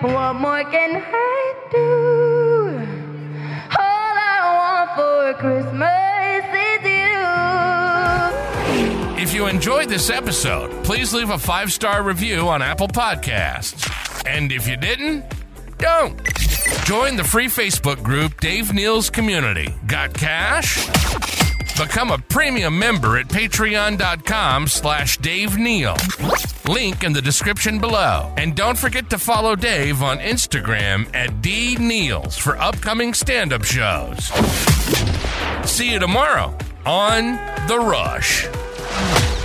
what 0.00 0.34
more 0.34 0.64
can 0.64 1.02
I 1.04 1.54
do? 1.70 2.78
All 3.78 4.16
I 4.18 4.40
want 4.58 4.90
for 4.96 5.34
Christmas 5.40 6.44
is 6.68 6.82
you. 9.16 9.22
If 9.22 9.32
you 9.34 9.46
enjoyed 9.46 9.88
this 9.88 10.10
episode, 10.10 10.84
please 10.84 11.14
leave 11.14 11.30
a 11.30 11.38
five 11.38 11.72
star 11.72 12.02
review 12.02 12.48
on 12.48 12.60
Apple 12.60 12.88
Podcasts. 12.88 13.88
And 14.26 14.50
if 14.50 14.66
you 14.66 14.76
didn't, 14.76 15.24
don't. 15.78 16.20
Join 16.84 17.16
the 17.16 17.24
free 17.24 17.46
Facebook 17.46 18.02
group 18.02 18.40
Dave 18.40 18.72
Neal's 18.72 19.10
Community. 19.10 19.74
Got 19.86 20.12
cash? 20.14 21.41
Become 21.76 22.10
a 22.10 22.18
premium 22.18 22.78
member 22.78 23.16
at 23.16 23.26
patreon.com 23.28 24.68
slash 24.68 25.16
Dave 25.18 25.56
Neal. 25.58 25.96
Link 26.68 27.02
in 27.02 27.12
the 27.12 27.22
description 27.22 27.78
below. 27.78 28.32
And 28.36 28.54
don't 28.54 28.78
forget 28.78 29.08
to 29.10 29.18
follow 29.18 29.56
Dave 29.56 30.02
on 30.02 30.18
Instagram 30.18 31.12
at 31.14 31.40
D 31.42 31.76
Neals 31.76 32.38
for 32.38 32.56
upcoming 32.58 33.14
stand-up 33.14 33.64
shows. 33.64 34.26
See 35.68 35.92
you 35.92 35.98
tomorrow 35.98 36.56
on 36.84 37.36
The 37.66 37.78
Rush. 37.78 39.41